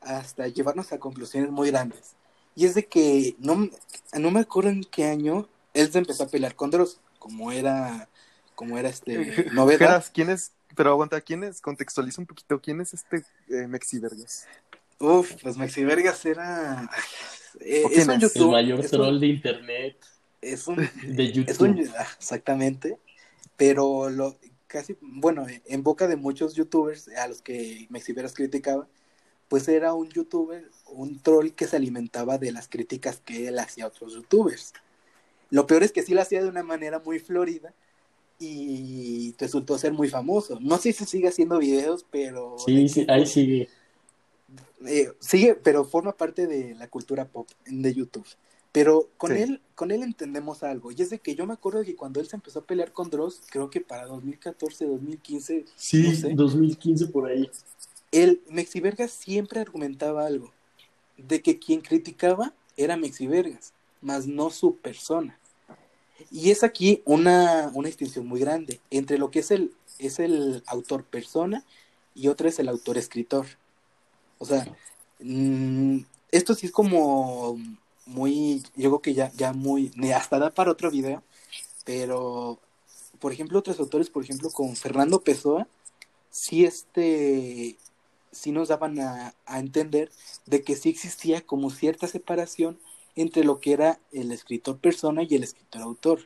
[0.00, 2.12] hasta llevarnos a conclusiones muy grandes.
[2.54, 3.68] Y es de que no,
[4.16, 8.08] no me acuerdo en qué año él se empezó a pelear con Dross, como era,
[8.54, 9.16] como era este
[9.52, 10.04] novedad.
[10.14, 10.52] ¿quién es?
[10.76, 11.60] Pero aguanta, ¿quién es?
[11.60, 12.60] Contextualiza un poquito.
[12.60, 14.46] ¿Quién es este eh, Mexi Vergas?
[14.98, 16.88] Uf, pues Maxi Vergas era
[17.60, 18.20] eh, ¿O es un?
[18.20, 19.96] YouTube, El mayor es un- troll de internet,
[20.40, 20.76] es un,
[21.16, 21.60] de Es YouTube.
[21.62, 22.98] un, ah, exactamente,
[23.56, 24.36] pero lo
[24.68, 28.86] casi, bueno, en boca de muchos youtubers a los que Mexiveras criticaba,
[29.48, 33.84] pues era un youtuber, un troll que se alimentaba de las críticas que él hacía
[33.84, 34.72] a otros youtubers.
[35.50, 37.74] Lo peor es que sí lo hacía de una manera muy florida
[38.44, 40.58] y resultó ser muy famoso.
[40.60, 43.68] No sé si sigue haciendo videos, pero Sí, sí, ahí sigue.
[44.86, 48.26] eh, sigue, pero forma parte de la cultura pop de YouTube.
[48.72, 49.42] Pero con Sí.
[49.42, 50.90] él, con él entendemos algo.
[50.92, 53.10] Y es de que yo me acuerdo que cuando él se empezó a pelear con
[53.10, 57.48] Dross, creo que para 2014, 2015, Sí, no sé, 2015 por ahí.
[58.10, 60.52] el Mexivergas siempre argumentaba algo.
[61.18, 65.38] De que quien criticaba era Mexivergas, más no su persona.
[66.30, 70.62] Y es aquí una, una distinción muy grande entre lo que es el, es el
[70.66, 71.64] autor persona
[72.14, 73.46] y otro es el autor escritor.
[74.38, 74.66] O sea,
[75.20, 76.00] mm,
[76.30, 77.58] esto sí es como
[78.06, 81.22] muy, yo creo que ya, ya muy, hasta da para otro video,
[81.84, 82.58] pero,
[83.20, 85.68] por ejemplo, otros autores, por ejemplo, con Fernando Pessoa,
[86.30, 87.76] sí este,
[88.32, 90.10] sí nos daban a, a entender
[90.46, 92.78] de que sí existía como cierta separación
[93.16, 96.20] entre lo que era el escritor persona y el escritor autor.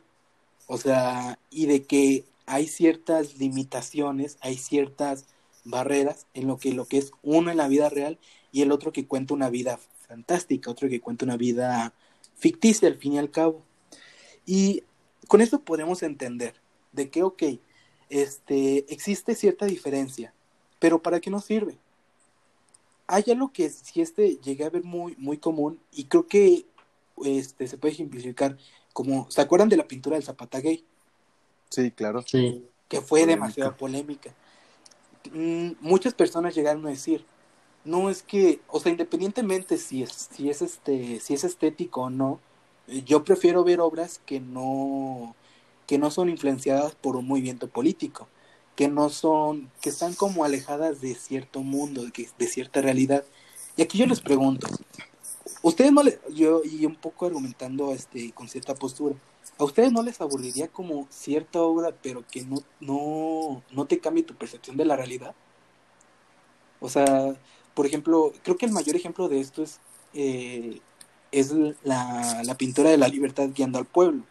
[0.67, 5.25] O sea, y de que hay ciertas limitaciones, hay ciertas
[5.63, 8.17] barreras en lo que lo que es uno en la vida real
[8.51, 11.93] y el otro que cuenta una vida fantástica, otro que cuenta una vida
[12.37, 13.61] ficticia al fin y al cabo.
[14.45, 14.83] Y
[15.27, 16.55] con esto podemos entender
[16.93, 17.43] de que, ok,
[18.09, 20.33] este, existe cierta diferencia,
[20.79, 21.77] pero ¿para qué nos sirve?
[23.07, 26.65] Hay algo que si este llegué a ver muy, muy común y creo que
[27.25, 28.57] este, se puede ejemplificar
[28.93, 30.83] como, ¿se acuerdan de la pintura del Zapata Gay?
[31.69, 32.21] Sí, claro.
[32.25, 32.65] Sí.
[32.87, 33.35] que fue Polémica.
[33.35, 34.33] demasiado polémica.
[35.33, 37.25] Mm, muchas personas llegaron a decir,
[37.83, 42.09] no es que, o sea, independientemente si es, si es este, si es estético o
[42.09, 42.39] no,
[42.87, 45.35] eh, yo prefiero ver obras que no,
[45.85, 48.27] que no son influenciadas por un movimiento político,
[48.77, 53.25] que no son, que están como alejadas de cierto mundo, de, que- de cierta realidad.
[53.75, 54.67] Y aquí yo les pregunto,
[55.61, 59.15] ustedes no le, yo, y un poco argumentando este, con cierta postura,
[59.59, 64.23] ¿A ustedes no les aburriría como cierta obra, pero que no, no, no te cambie
[64.23, 65.33] tu percepción de la realidad?
[66.79, 67.35] O sea,
[67.73, 69.79] por ejemplo, creo que el mayor ejemplo de esto es,
[70.13, 70.79] eh,
[71.31, 71.53] es
[71.83, 74.23] la, la pintura de la libertad guiando al pueblo.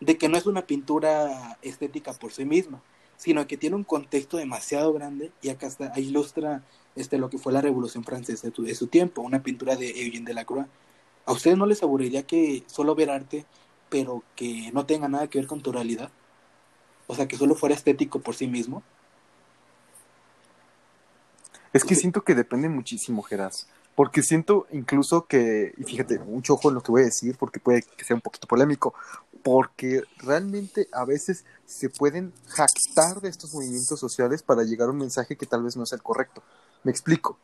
[0.00, 2.82] De que no es una pintura estética por sí misma,
[3.16, 6.64] sino que tiene un contexto demasiado grande y acá está, ahí ilustra
[6.96, 9.90] este, lo que fue la Revolución Francesa de, tu- de su tiempo, una pintura de
[9.90, 10.66] Eugène Delacroix.
[11.26, 13.46] ¿A ustedes no les aburriría que solo ver arte
[13.92, 16.10] pero que no tenga nada que ver con tu realidad.
[17.06, 18.82] O sea, que solo fuera estético por sí mismo.
[21.74, 23.66] Es que siento que depende muchísimo, Geras.
[23.94, 27.60] Porque siento incluso que, y fíjate, mucho ojo en lo que voy a decir, porque
[27.60, 28.94] puede que sea un poquito polémico,
[29.42, 34.98] porque realmente a veces se pueden jactar de estos movimientos sociales para llegar a un
[34.98, 36.42] mensaje que tal vez no es el correcto.
[36.84, 37.38] Me explico.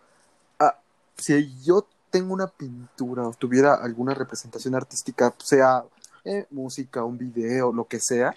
[0.59, 0.79] Ah,
[1.17, 5.85] si yo tengo una pintura o tuviera alguna representación artística, sea
[6.25, 8.35] eh, música, un video, lo que sea,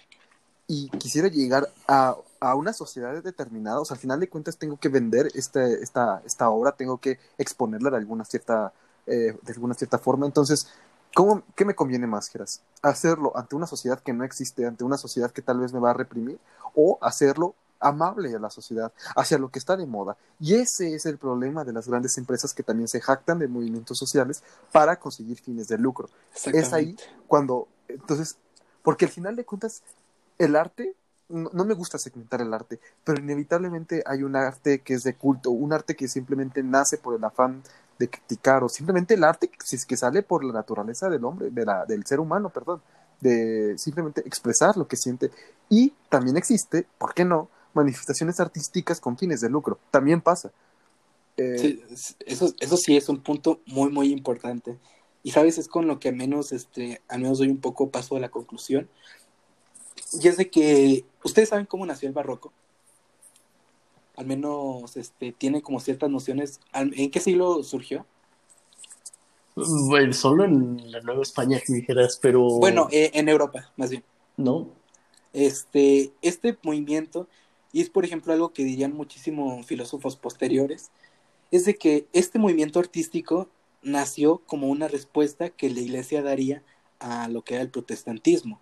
[0.66, 4.76] y quisiera llegar a, a una sociedad determinada, o sea, al final de cuentas tengo
[4.76, 8.72] que vender este, esta, esta obra, tengo que exponerla de alguna cierta,
[9.06, 10.26] eh, de alguna cierta forma.
[10.26, 10.68] Entonces,
[11.14, 12.62] ¿cómo, ¿qué me conviene más, Geras?
[12.80, 15.90] ¿Hacerlo ante una sociedad que no existe, ante una sociedad que tal vez me va
[15.90, 16.38] a reprimir?
[16.74, 20.16] ¿O hacerlo amable a la sociedad, hacia lo que está de moda?
[20.40, 23.98] Y ese es el problema de las grandes empresas que también se jactan de movimientos
[23.98, 26.08] sociales para conseguir fines de lucro.
[26.52, 28.36] Es ahí cuando, entonces,
[28.82, 29.82] porque al final de cuentas,
[30.38, 30.94] el arte,
[31.28, 35.14] no, no me gusta segmentar el arte, pero inevitablemente hay un arte que es de
[35.14, 37.62] culto, un arte que simplemente nace por el afán
[37.98, 41.64] de criticar, o simplemente el arte que, que sale por la naturaleza del hombre, de
[41.64, 42.82] la, del ser humano, perdón,
[43.20, 45.30] de simplemente expresar lo que siente.
[45.68, 49.78] Y también existe, ¿por qué no?, manifestaciones artísticas con fines de lucro.
[49.90, 50.52] También pasa.
[51.36, 51.82] Eh, Sí,
[52.26, 54.78] eso, eso sí es un punto muy, muy importante.
[55.22, 58.16] Y sabes, es con lo que al menos, este, al menos doy un poco paso
[58.16, 58.88] a la conclusión.
[60.20, 62.52] Y es de que, ¿ustedes saben cómo nació el barroco?
[64.16, 66.60] Al menos, este, tiene como ciertas nociones.
[66.72, 68.04] Al- ¿En qué siglo surgió?
[69.54, 72.42] Bueno, solo en la Nueva España que dijeras, pero...
[72.42, 74.02] Bueno, eh, en Europa, más bien.
[74.36, 74.68] ¿No?
[75.32, 77.28] Este, este movimiento,
[77.72, 80.90] y es por ejemplo algo que dirían muchísimos filósofos posteriores,
[81.50, 83.48] es de que este movimiento artístico
[83.82, 86.62] nació como una respuesta que la iglesia daría
[86.98, 88.60] a lo que era el protestantismo.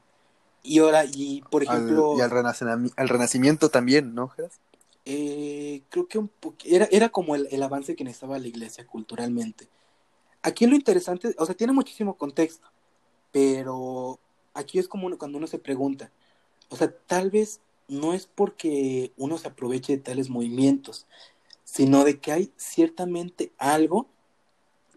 [0.63, 2.13] Y ahora, y por ejemplo...
[2.13, 4.61] Al, y al, renacimiento, al renacimiento también, ¿no, Geras?
[5.07, 6.31] Eh, creo que un
[6.65, 9.69] era, era como el, el, avance que necesitaba la iglesia culturalmente.
[10.43, 12.69] Aquí lo interesante, o sea, tiene muchísimo contexto,
[13.33, 14.19] pero
[14.53, 16.11] aquí es como uno, cuando uno se pregunta,
[16.69, 21.07] o sea, tal vez no es porque uno se aproveche de tales movimientos,
[21.64, 24.09] sino de que hay ciertamente algo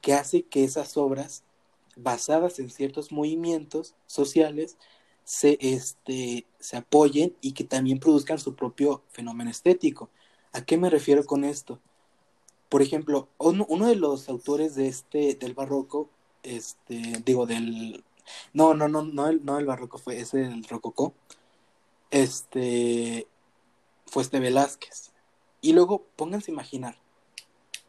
[0.01, 1.43] que hace que esas obras
[1.95, 4.77] basadas en ciertos movimientos sociales
[5.23, 10.09] se, este, se apoyen y que también produzcan su propio fenómeno estético.
[10.51, 11.79] ¿A qué me refiero con esto?
[12.69, 16.09] Por ejemplo, uno, de los autores de este, del barroco,
[16.43, 18.03] este, digo, del,
[18.53, 21.13] no, no, no, no el, no el barroco fue, es el rococó,
[22.13, 23.27] este,
[24.05, 25.11] fue este Velázquez.
[25.61, 26.97] Y luego pónganse a imaginar,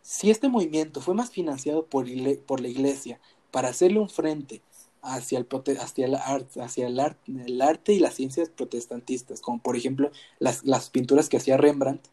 [0.03, 2.07] si este movimiento fue más financiado por,
[2.47, 3.21] por la iglesia
[3.51, 4.63] para hacerle un frente
[5.03, 5.47] hacia el,
[5.79, 7.01] hacia el, hacia el,
[7.47, 12.09] el arte y las ciencias protestantistas, como por ejemplo las, las pinturas que hacía Rembrandt,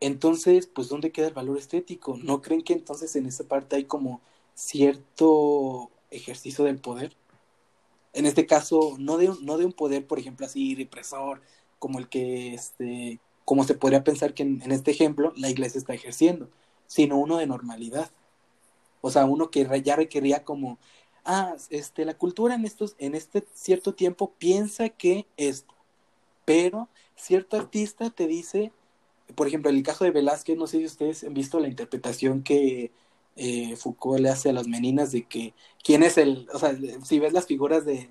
[0.00, 2.18] entonces, pues, ¿dónde queda el valor estético?
[2.22, 4.20] ¿No creen que entonces en esa parte hay como
[4.54, 7.16] cierto ejercicio del poder?
[8.16, 11.42] En este caso, no de, no de un poder, por ejemplo, así represor,
[11.78, 15.92] como el que, este, como se podría pensar que en, este ejemplo la iglesia está
[15.92, 16.48] ejerciendo,
[16.86, 18.10] sino uno de normalidad.
[19.02, 20.78] O sea, uno que ya requería como
[21.26, 25.74] ah, este, la cultura en, estos, en este cierto tiempo piensa que esto,
[26.46, 28.72] pero cierto artista te dice,
[29.34, 32.42] por ejemplo, en el caso de Velázquez, no sé si ustedes han visto la interpretación
[32.42, 32.92] que
[33.36, 37.18] eh, Foucault le hace a las meninas de que quién es el, o sea, si
[37.18, 38.10] ves las figuras de,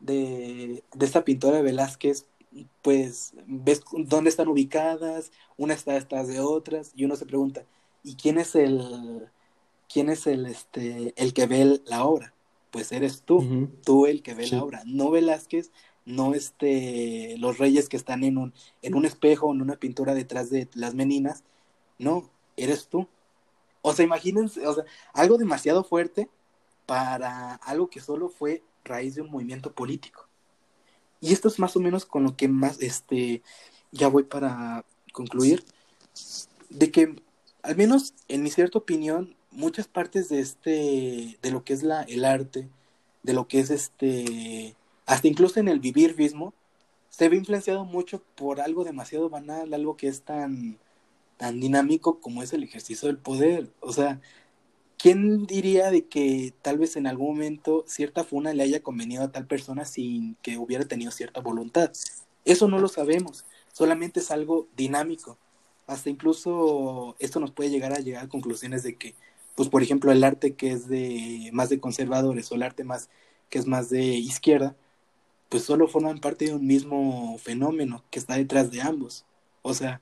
[0.00, 2.26] de, de esta pintora de Velázquez,
[2.82, 7.64] pues ves dónde están ubicadas, una está detrás de otras, y uno se pregunta,
[8.02, 9.28] ¿y quién es el,
[9.92, 12.32] quién es el, este, el que ve la obra?
[12.76, 15.70] pues eres tú, tú el que ve la obra, no Velázquez,
[16.04, 18.52] no este, los reyes que están en un,
[18.82, 21.42] en un espejo, en una pintura detrás de las meninas,
[21.98, 23.08] no, eres tú.
[23.88, 26.28] O sea, imagínense, o sea, algo demasiado fuerte
[26.86, 30.26] para algo que solo fue raíz de un movimiento político.
[31.20, 33.44] Y esto es más o menos con lo que más, este,
[33.92, 35.64] ya voy para concluir,
[36.68, 37.14] de que,
[37.62, 42.02] al menos en mi cierta opinión, muchas partes de este, de lo que es la,
[42.02, 42.68] el arte,
[43.22, 44.74] de lo que es este,
[45.06, 46.54] hasta incluso en el vivir mismo,
[47.08, 50.76] se ve influenciado mucho por algo demasiado banal, algo que es tan,
[51.36, 53.70] tan dinámico como es el ejercicio del poder.
[53.80, 54.20] O sea,
[54.98, 59.32] ¿quién diría de que tal vez en algún momento cierta funa le haya convenido a
[59.32, 61.92] tal persona sin que hubiera tenido cierta voluntad?
[62.44, 65.38] Eso no lo sabemos, solamente es algo dinámico.
[65.86, 69.14] Hasta incluso esto nos puede llegar a llegar a conclusiones de que
[69.54, 73.08] pues por ejemplo el arte que es de más de conservadores o el arte más
[73.50, 74.76] que es más de izquierda,
[75.48, 79.24] pues solo forman parte de un mismo fenómeno que está detrás de ambos.
[79.62, 80.00] O sea,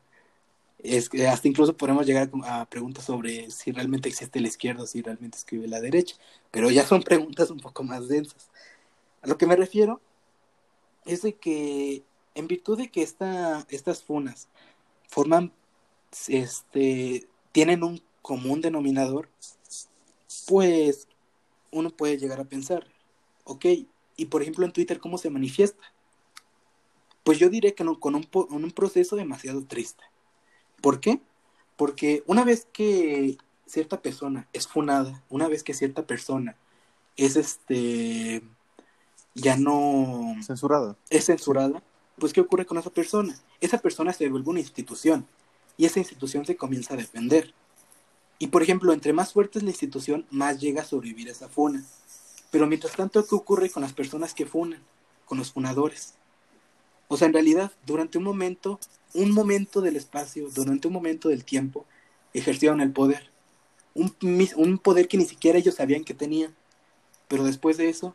[0.85, 4.87] es que hasta incluso podemos llegar a preguntas sobre si realmente existe la izquierda o
[4.87, 6.17] si realmente escribe la derecha,
[6.51, 8.51] pero ya son preguntas un poco más densas.
[9.23, 10.03] A lo que me refiero
[11.07, 12.03] es de que
[12.35, 14.49] en virtud de que esta, estas funas
[15.09, 15.53] forman,
[16.29, 19.31] este, tienen un común denominador,
[20.47, 21.09] pues
[21.71, 22.87] uno puede llegar a pensar,
[23.45, 23.65] ok,
[24.17, 25.83] y por ejemplo en Twitter, ¿cómo se manifiesta?
[27.23, 30.05] Pues yo diré que no, con un, un proceso demasiado triste.
[30.85, 31.19] ¿Por qué?
[31.79, 36.57] Porque una vez que cierta persona es funada, una vez que cierta persona
[37.17, 38.43] es este
[39.33, 40.95] ya no censurada.
[41.09, 41.83] Es censurada,
[42.19, 43.35] pues ¿qué ocurre con esa persona?
[43.63, 45.27] Esa persona se vuelve una institución
[45.79, 47.55] y esa institución se comienza a defender.
[48.39, 51.83] Y por ejemplo, entre más fuerte es la institución, más llega a sobrevivir esa funa.
[52.51, 54.83] Pero mientras tanto, ¿qué ocurre con las personas que funan?
[55.25, 56.13] Con los funadores.
[57.09, 58.79] O sea, en realidad, durante un momento,
[59.15, 61.87] un momento del espacio, durante un momento del tiempo,
[62.33, 63.31] ejercieron el poder.
[63.95, 64.15] Un,
[64.57, 66.55] un poder que ni siquiera ellos sabían que tenían.
[67.29, 68.15] Pero después de eso,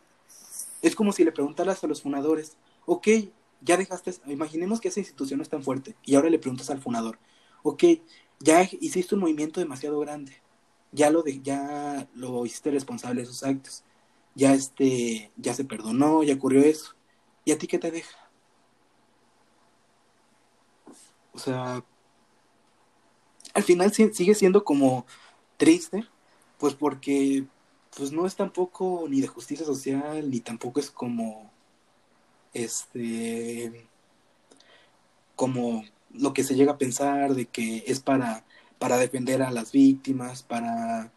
[0.82, 3.08] es como si le preguntaras a los funadores, ok,
[3.62, 6.82] ya dejaste, imaginemos que esa institución no es tan fuerte, y ahora le preguntas al
[6.82, 7.20] funador,
[7.64, 7.84] ok,
[8.40, 10.34] ya hiciste un movimiento demasiado grande,
[10.92, 13.84] ya lo, de, ya lo hiciste responsable de sus actos,
[14.36, 16.96] ya, este, ya se perdonó, ya ocurrió eso,
[17.46, 18.29] ¿y a ti qué te deja?
[21.40, 21.86] O sea,
[23.54, 25.06] al final sigue siendo como
[25.56, 26.06] triste,
[26.58, 27.46] pues porque
[27.96, 31.50] pues no es tampoco ni de justicia social, ni tampoco es como,
[32.54, 33.88] este,
[35.38, 38.44] como lo que se llega a pensar de que es para,
[38.78, 41.14] para defender a las víctimas, para,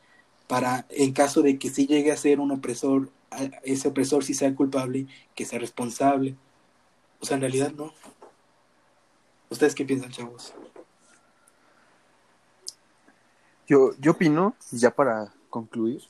[0.46, 3.10] para, en caso de que sí llegue a ser un opresor,
[3.64, 6.36] ese opresor sí sea culpable, que sea responsable.
[7.20, 7.92] O sea, en realidad no.
[9.52, 10.54] ¿Ustedes qué piensan, chavos?
[13.68, 16.00] Yo, yo opino, ya para concluir,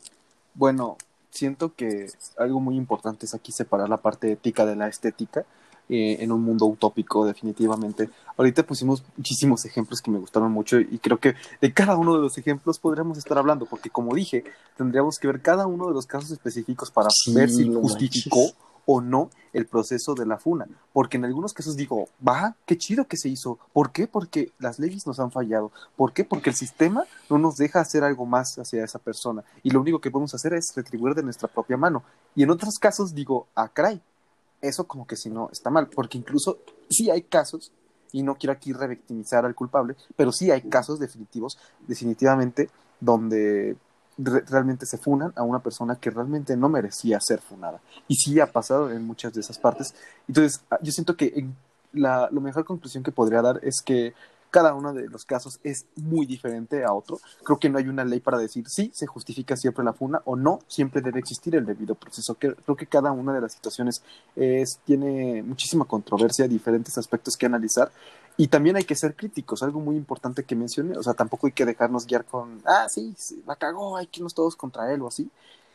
[0.55, 0.97] bueno,
[1.30, 2.07] siento que
[2.38, 5.45] algo muy importante es aquí separar la parte ética de la estética
[5.88, 8.11] eh, en un mundo utópico, definitivamente.
[8.36, 12.20] Ahorita pusimos muchísimos ejemplos que me gustaron mucho y creo que de cada uno de
[12.20, 14.45] los ejemplos podríamos estar hablando, porque como dije,
[14.76, 18.53] tendríamos que ver cada uno de los casos específicos para ver si justificó
[18.87, 20.66] o no el proceso de la funa.
[20.93, 23.59] Porque en algunos casos digo, va, qué chido que se hizo.
[23.72, 24.07] ¿Por qué?
[24.07, 25.72] Porque las leyes nos han fallado.
[25.97, 26.24] ¿Por qué?
[26.24, 29.45] Porque el sistema no nos deja hacer algo más hacia esa persona.
[29.62, 32.03] Y lo único que podemos hacer es retribuir de nuestra propia mano.
[32.35, 34.01] Y en otros casos digo, ah, caray,
[34.61, 35.89] eso como que si no está mal.
[35.89, 36.59] Porque incluso
[36.89, 37.72] sí hay casos,
[38.12, 41.59] y no quiero aquí revictimizar al culpable, pero sí hay casos definitivos,
[41.89, 42.68] definitivamente,
[43.01, 43.76] donde
[44.25, 47.81] realmente se funan a una persona que realmente no merecía ser funada.
[48.09, 49.95] Y sí ha pasado en muchas de esas partes.
[50.29, 51.47] Entonces, ah, yo siento que
[51.93, 54.14] la, la mejor conclusión que podría dar es que
[54.53, 57.18] cada uno de los casos es muy diferente a otro.
[57.43, 60.37] Creo que no hay una ley para decir sí, se justifica siempre la funa o
[60.37, 62.35] no, siempre debe existir el debido proceso.
[62.35, 64.03] Creo que cada una de las situaciones
[64.37, 67.91] es, tiene muchísima controversia, diferentes aspectos que analizar
[68.37, 71.53] y también hay que ser críticos, algo muy importante que mencioné, o sea, tampoco hay
[71.53, 73.14] que dejarnos guiar con, ah, sí,
[73.47, 75.30] la cagó, hay que irnos todos contra él o así,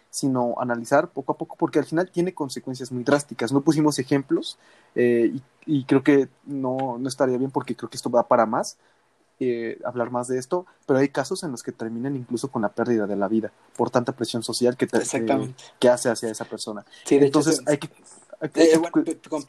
[0.09, 3.51] sino analizar poco a poco, porque al final tiene consecuencias muy drásticas.
[3.51, 4.57] No pusimos ejemplos
[4.95, 8.77] eh, y, creo que no, no estaría bien porque creo que esto va para más,
[9.39, 12.69] eh, hablar más de esto, pero hay casos en los que terminan incluso con la
[12.69, 16.83] pérdida de la vida por tanta presión social que, que hace hacia esa persona.
[17.05, 17.89] Sí, Entonces hay que
[18.41, 18.79] eh,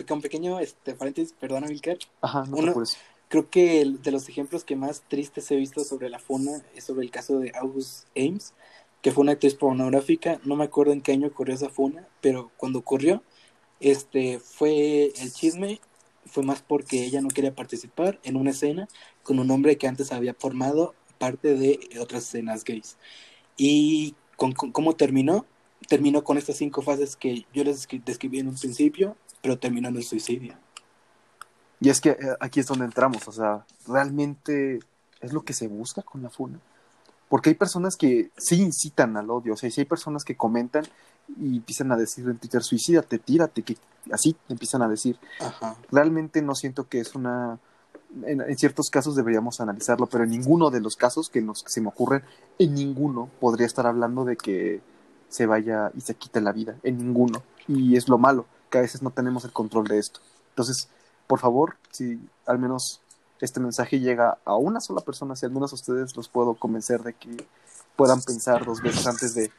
[0.06, 1.98] con, pequeño este, paréntesis, perdona, Milker.
[2.20, 2.56] Ajá, no
[3.28, 7.04] Creo que de los ejemplos que más tristes he visto sobre la FUNA es sobre
[7.04, 8.54] el caso de August Ames,
[9.02, 10.40] que fue una actriz pornográfica.
[10.44, 13.22] No me acuerdo en qué año ocurrió esa FUNA, pero cuando ocurrió,
[13.80, 15.78] este, fue el chisme,
[16.24, 18.88] fue más porque ella no quería participar en una escena
[19.22, 22.96] con un hombre que antes había formado parte de otras escenas gays.
[23.58, 25.44] Y con cómo terminó,
[25.86, 29.96] terminó con estas cinco fases que yo les describí en un principio, pero terminó en
[29.96, 30.54] el suicidio.
[31.80, 34.80] Y es que eh, aquí es donde entramos, o sea, realmente
[35.20, 36.58] es lo que se busca con la funa.
[37.28, 40.84] Porque hay personas que sí incitan al odio, o sea, si hay personas que comentan
[41.40, 43.76] y empiezan a decir en Twitter, suicídate, tírate, que
[44.10, 45.18] así empiezan a decir.
[45.90, 47.58] Realmente no siento que es una...
[48.24, 51.70] En, en, ciertos casos deberíamos analizarlo, pero en ninguno de los casos que, nos, que
[51.70, 52.22] se me ocurren,
[52.58, 54.80] en ninguno podría estar hablando de que
[55.28, 57.42] se vaya y se quite la vida, en ninguno.
[57.66, 60.20] Y es lo malo, que a veces no tenemos el control de esto.
[60.50, 60.88] Entonces,
[61.26, 63.00] por favor, si al menos
[63.40, 67.14] este mensaje llega a una sola persona, si algunos de ustedes los puedo convencer de
[67.14, 67.46] que
[67.96, 69.50] puedan pensar dos veces antes de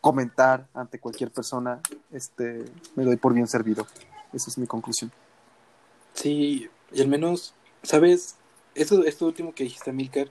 [0.00, 1.80] comentar ante cualquier persona,
[2.10, 2.64] este,
[2.96, 3.86] me doy por bien servido.
[4.32, 5.12] Esa es mi conclusión.
[6.14, 8.36] Sí, y al menos, ¿sabes?
[8.74, 10.30] Eso, esto último que dijiste, Milker,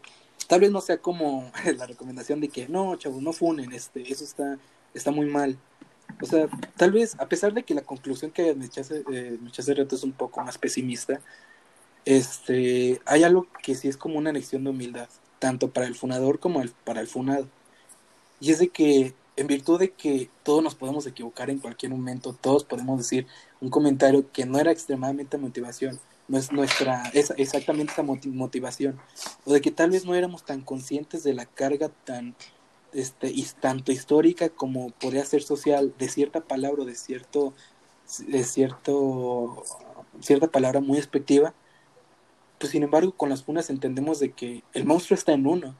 [0.51, 4.25] Tal vez no sea como la recomendación de que no, chavos, no funen, este, eso
[4.25, 4.59] está,
[4.93, 5.57] está muy mal.
[6.21, 9.95] O sea, tal vez, a pesar de que la conclusión que me echaste, eh, reto
[9.95, 11.21] es un poco más pesimista,
[12.03, 15.07] este, hay algo que sí es como una lección de humildad,
[15.39, 17.47] tanto para el funador como para el funado.
[18.41, 22.33] Y es de que, en virtud de que todos nos podemos equivocar en cualquier momento,
[22.33, 23.25] todos podemos decir
[23.61, 25.97] un comentario que no era extremadamente motivación,
[26.51, 28.99] nuestra, es exactamente esa motivación,
[29.45, 32.35] o de que tal vez no éramos tan conscientes de la carga tan,
[32.93, 37.53] este, y tanto histórica como podría ser social de cierta palabra o de cierto,
[38.27, 39.63] de cierto,
[40.21, 41.53] cierta palabra muy expectiva,
[42.59, 45.75] pues sin embargo con las funas entendemos de que el monstruo está en uno,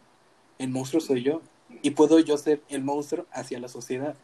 [0.57, 1.41] el monstruo soy yo,
[1.81, 4.15] y puedo yo ser el monstruo hacia la sociedad.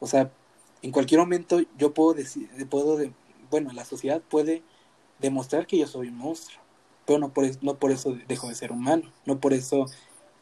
[0.00, 0.30] O sea,
[0.82, 3.12] en cualquier momento yo puedo decir, puedo, de,
[3.50, 4.62] bueno, la sociedad puede
[5.18, 6.60] demostrar que yo soy un monstruo.
[7.06, 9.10] Pero no por, no por eso dejo de ser humano.
[9.24, 9.86] No por eso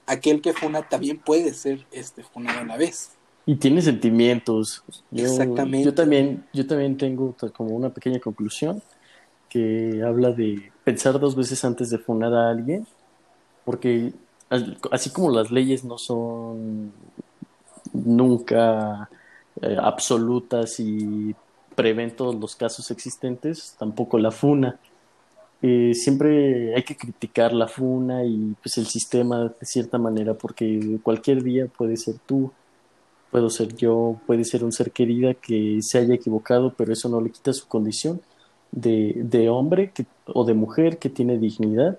[0.07, 3.11] aquel que funa también puede ser este funado a la vez.
[3.45, 4.83] Y tiene sentimientos.
[5.13, 5.85] Exactamente.
[5.85, 8.83] Yo también, yo también tengo como una pequeña conclusión
[9.49, 12.87] que habla de pensar dos veces antes de funar a alguien,
[13.65, 14.13] porque
[14.91, 16.93] así como las leyes no son
[17.93, 19.09] nunca
[19.63, 21.35] eh, absolutas y
[21.77, 24.81] prevén todos los casos existentes, tampoco la FUNA.
[25.63, 30.99] Eh, siempre hay que criticar la FUNA y pues el sistema de cierta manera porque
[31.03, 32.51] cualquier día puede ser tú
[33.31, 37.21] puedo ser yo, puede ser un ser querida que se haya equivocado, pero eso no
[37.21, 38.21] le quita su condición
[38.73, 41.99] de, de hombre que, o de mujer que tiene dignidad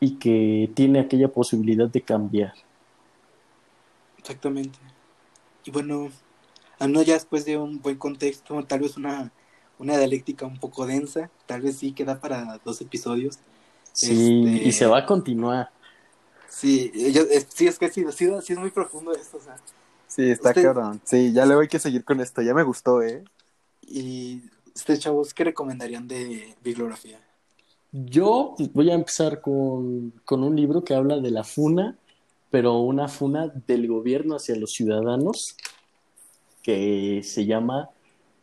[0.00, 2.54] y que tiene aquella posibilidad de cambiar.
[4.18, 4.78] Exactamente.
[5.64, 6.08] Y bueno,
[6.84, 9.32] al menos ya después de un buen contexto, tal vez una,
[9.78, 13.38] una dialéctica un poco densa, tal vez sí queda para dos episodios.
[13.92, 15.70] Sí, Este, y se va a continuar.
[16.48, 19.56] Sí, yo- es- sí, es que sí, sí, sí es muy profundo esto, o sea.
[20.06, 21.00] Sí, está Usted- cabrón.
[21.04, 22.42] Sí, ya luego hay que seguir con esto.
[22.42, 23.24] Ya me gustó, ¿eh?
[23.82, 24.42] Y
[24.74, 27.18] ustedes, chavos, ¿qué recomendarían de bibliografía?
[27.92, 31.96] Yo voy a empezar con, con un libro que habla de la funa,
[32.50, 35.56] pero una funa del gobierno hacia los ciudadanos,
[36.64, 37.90] que se llama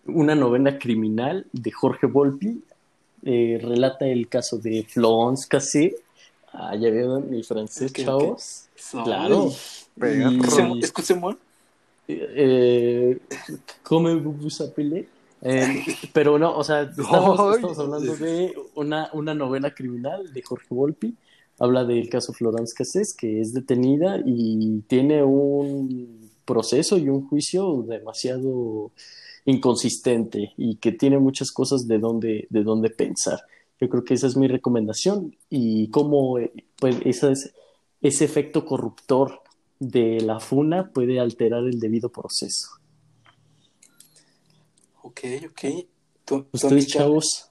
[0.05, 2.61] Una novela criminal de Jorge Volpi.
[3.23, 5.95] Eh, relata el caso de Florence Cassé.
[6.53, 8.05] Ah, ya vieron mi francés, Ok, ok.
[8.05, 8.65] chavos.
[9.03, 9.51] Claro.
[9.97, 11.35] Y- ¿Escuchemos-
[12.07, 13.17] eh,
[13.83, 15.07] ¿Cómo vous appelez?
[15.43, 21.15] Eh, pero no, o sea, estamos hablando de una, una novela criminal de Jorge Volpi.
[21.59, 27.83] Habla del caso Florence Cassés, que es detenida y tiene un proceso y un juicio
[27.87, 28.91] demasiado
[29.45, 33.41] inconsistente y que tiene muchas cosas de donde, de donde pensar.
[33.79, 37.53] Yo creo que esa es mi recomendación y cómo eh, pues, esa es-
[38.01, 39.41] ese efecto corruptor
[39.79, 42.67] de la funa puede alterar el debido proceso.
[45.03, 45.19] Ok,
[45.49, 45.61] ok.
[46.25, 47.47] ¿Tú, tú, Ustedes, chavos,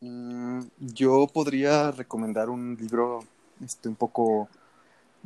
[0.00, 3.24] Mm, yo podría recomendar un libro
[3.64, 4.48] este, un poco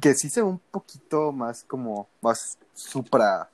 [0.00, 3.50] que sí sea un poquito más como más supra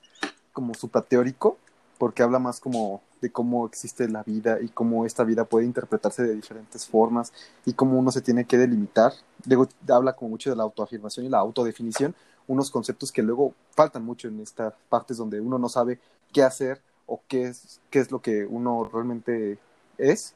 [0.52, 1.56] como supra teórico
[1.98, 6.22] porque habla más como de cómo existe la vida y cómo esta vida puede interpretarse
[6.22, 7.32] de diferentes formas
[7.64, 9.12] y cómo uno se tiene que delimitar.
[9.46, 12.14] Luego habla como mucho de la autoafirmación y la autodefinición,
[12.46, 15.98] unos conceptos que luego faltan mucho en estas partes donde uno no sabe
[16.32, 19.58] qué hacer o qué es, qué es lo que uno realmente
[19.96, 20.34] es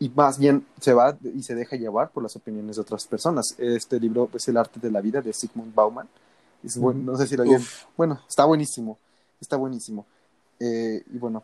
[0.00, 3.54] y más bien se va y se deja llevar por las opiniones de otras personas.
[3.58, 6.08] Este libro es El arte de la vida de Sigmund Bauman.
[6.62, 7.12] Es buen- Ujú.
[7.12, 7.44] no sé si lo
[7.96, 8.98] Bueno, está buenísimo.
[9.40, 10.06] Está buenísimo.
[10.58, 11.42] Eh, y bueno,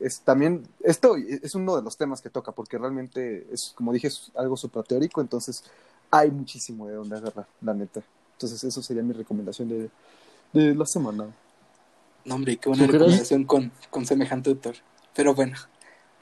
[0.00, 4.08] es también esto es uno de los temas que toca porque realmente es como dije
[4.08, 5.62] es algo suprateórico, entonces
[6.10, 8.02] hay muchísimo de donde agarrar, la neta.
[8.32, 9.90] Entonces eso sería mi recomendación de,
[10.52, 11.26] de la semana.
[12.24, 14.74] no, hombre, qué buena recomendación con, con semejante autor.
[15.14, 15.56] Pero bueno,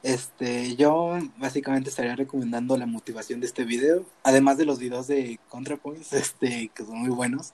[0.02, 5.38] este, yo básicamente estaría recomendando la motivación de este video, además de los videos de
[5.48, 7.52] ContraPoints, este, que son muy buenos.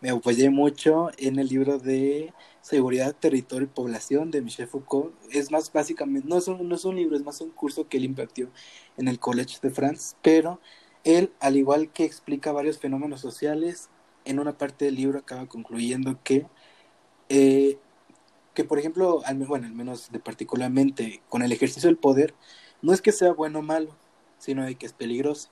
[0.00, 5.12] Me apoyé mucho en el libro de Seguridad, Territorio y Población de Michel Foucault.
[5.32, 8.48] Es más, básicamente, no es, un, no libro, es más un curso que él impartió
[8.96, 10.60] en el Collège de France, pero
[11.04, 13.90] él, al igual que explica varios fenómenos sociales,
[14.24, 16.46] en una parte del libro acaba concluyendo que,
[17.28, 17.78] eh,
[18.58, 22.34] que por ejemplo, al, bueno, al menos de particularmente con el ejercicio del poder,
[22.82, 23.94] no es que sea bueno o malo,
[24.40, 25.48] sino de que es peligroso.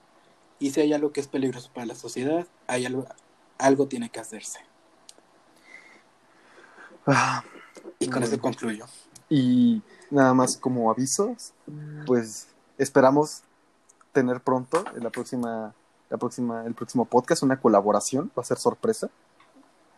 [0.59, 3.07] Y si hay algo que es peligroso para la sociedad, hay algo,
[3.59, 4.59] algo tiene que hacerse.
[7.07, 7.44] Ah,
[8.00, 8.86] Y con eso concluyo.
[9.30, 11.52] y nada más como avisos,
[12.07, 12.48] pues
[12.78, 13.42] esperamos
[14.11, 15.72] tener pronto en la próxima,
[16.11, 19.11] la próxima, el próximo podcast una colaboración, va a ser sorpresa.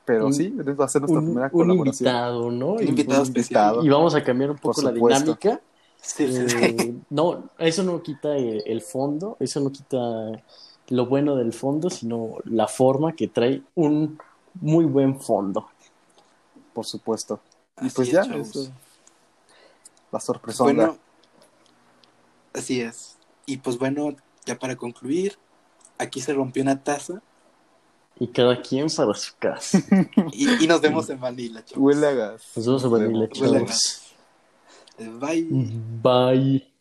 [0.08, 2.08] Pero Un- sí, va a ser nuestra un, primera un colaboración.
[2.08, 2.68] invitado, ¿no?
[2.72, 3.76] Un Y- invitado un especial.
[3.84, 5.60] Y vamos a cambiar un poco la dinámica.
[6.00, 6.56] Sí, sí, sí.
[6.58, 9.98] Eh, no, eso no quita el, el fondo, eso no quita
[10.88, 14.18] lo bueno del fondo, sino la forma que trae un
[14.54, 15.68] muy buen fondo.
[16.72, 17.40] Por supuesto.
[17.82, 18.72] Y Así pues es, ya, eso,
[20.10, 20.64] la sorpresa.
[20.64, 20.96] Bueno,
[22.54, 23.18] así es.
[23.44, 24.16] Y pues bueno,
[24.46, 25.36] ya para concluir,
[25.98, 27.20] aquí se rompió una taza
[28.20, 29.82] Y cada quien para su casa.
[30.32, 31.82] y, y nos vemos en Manila, chavos.
[31.84, 32.42] Huele a gas.
[32.56, 34.02] Nos vemos en Manila, chavos.
[34.98, 35.46] Bye.
[36.02, 36.77] Bye.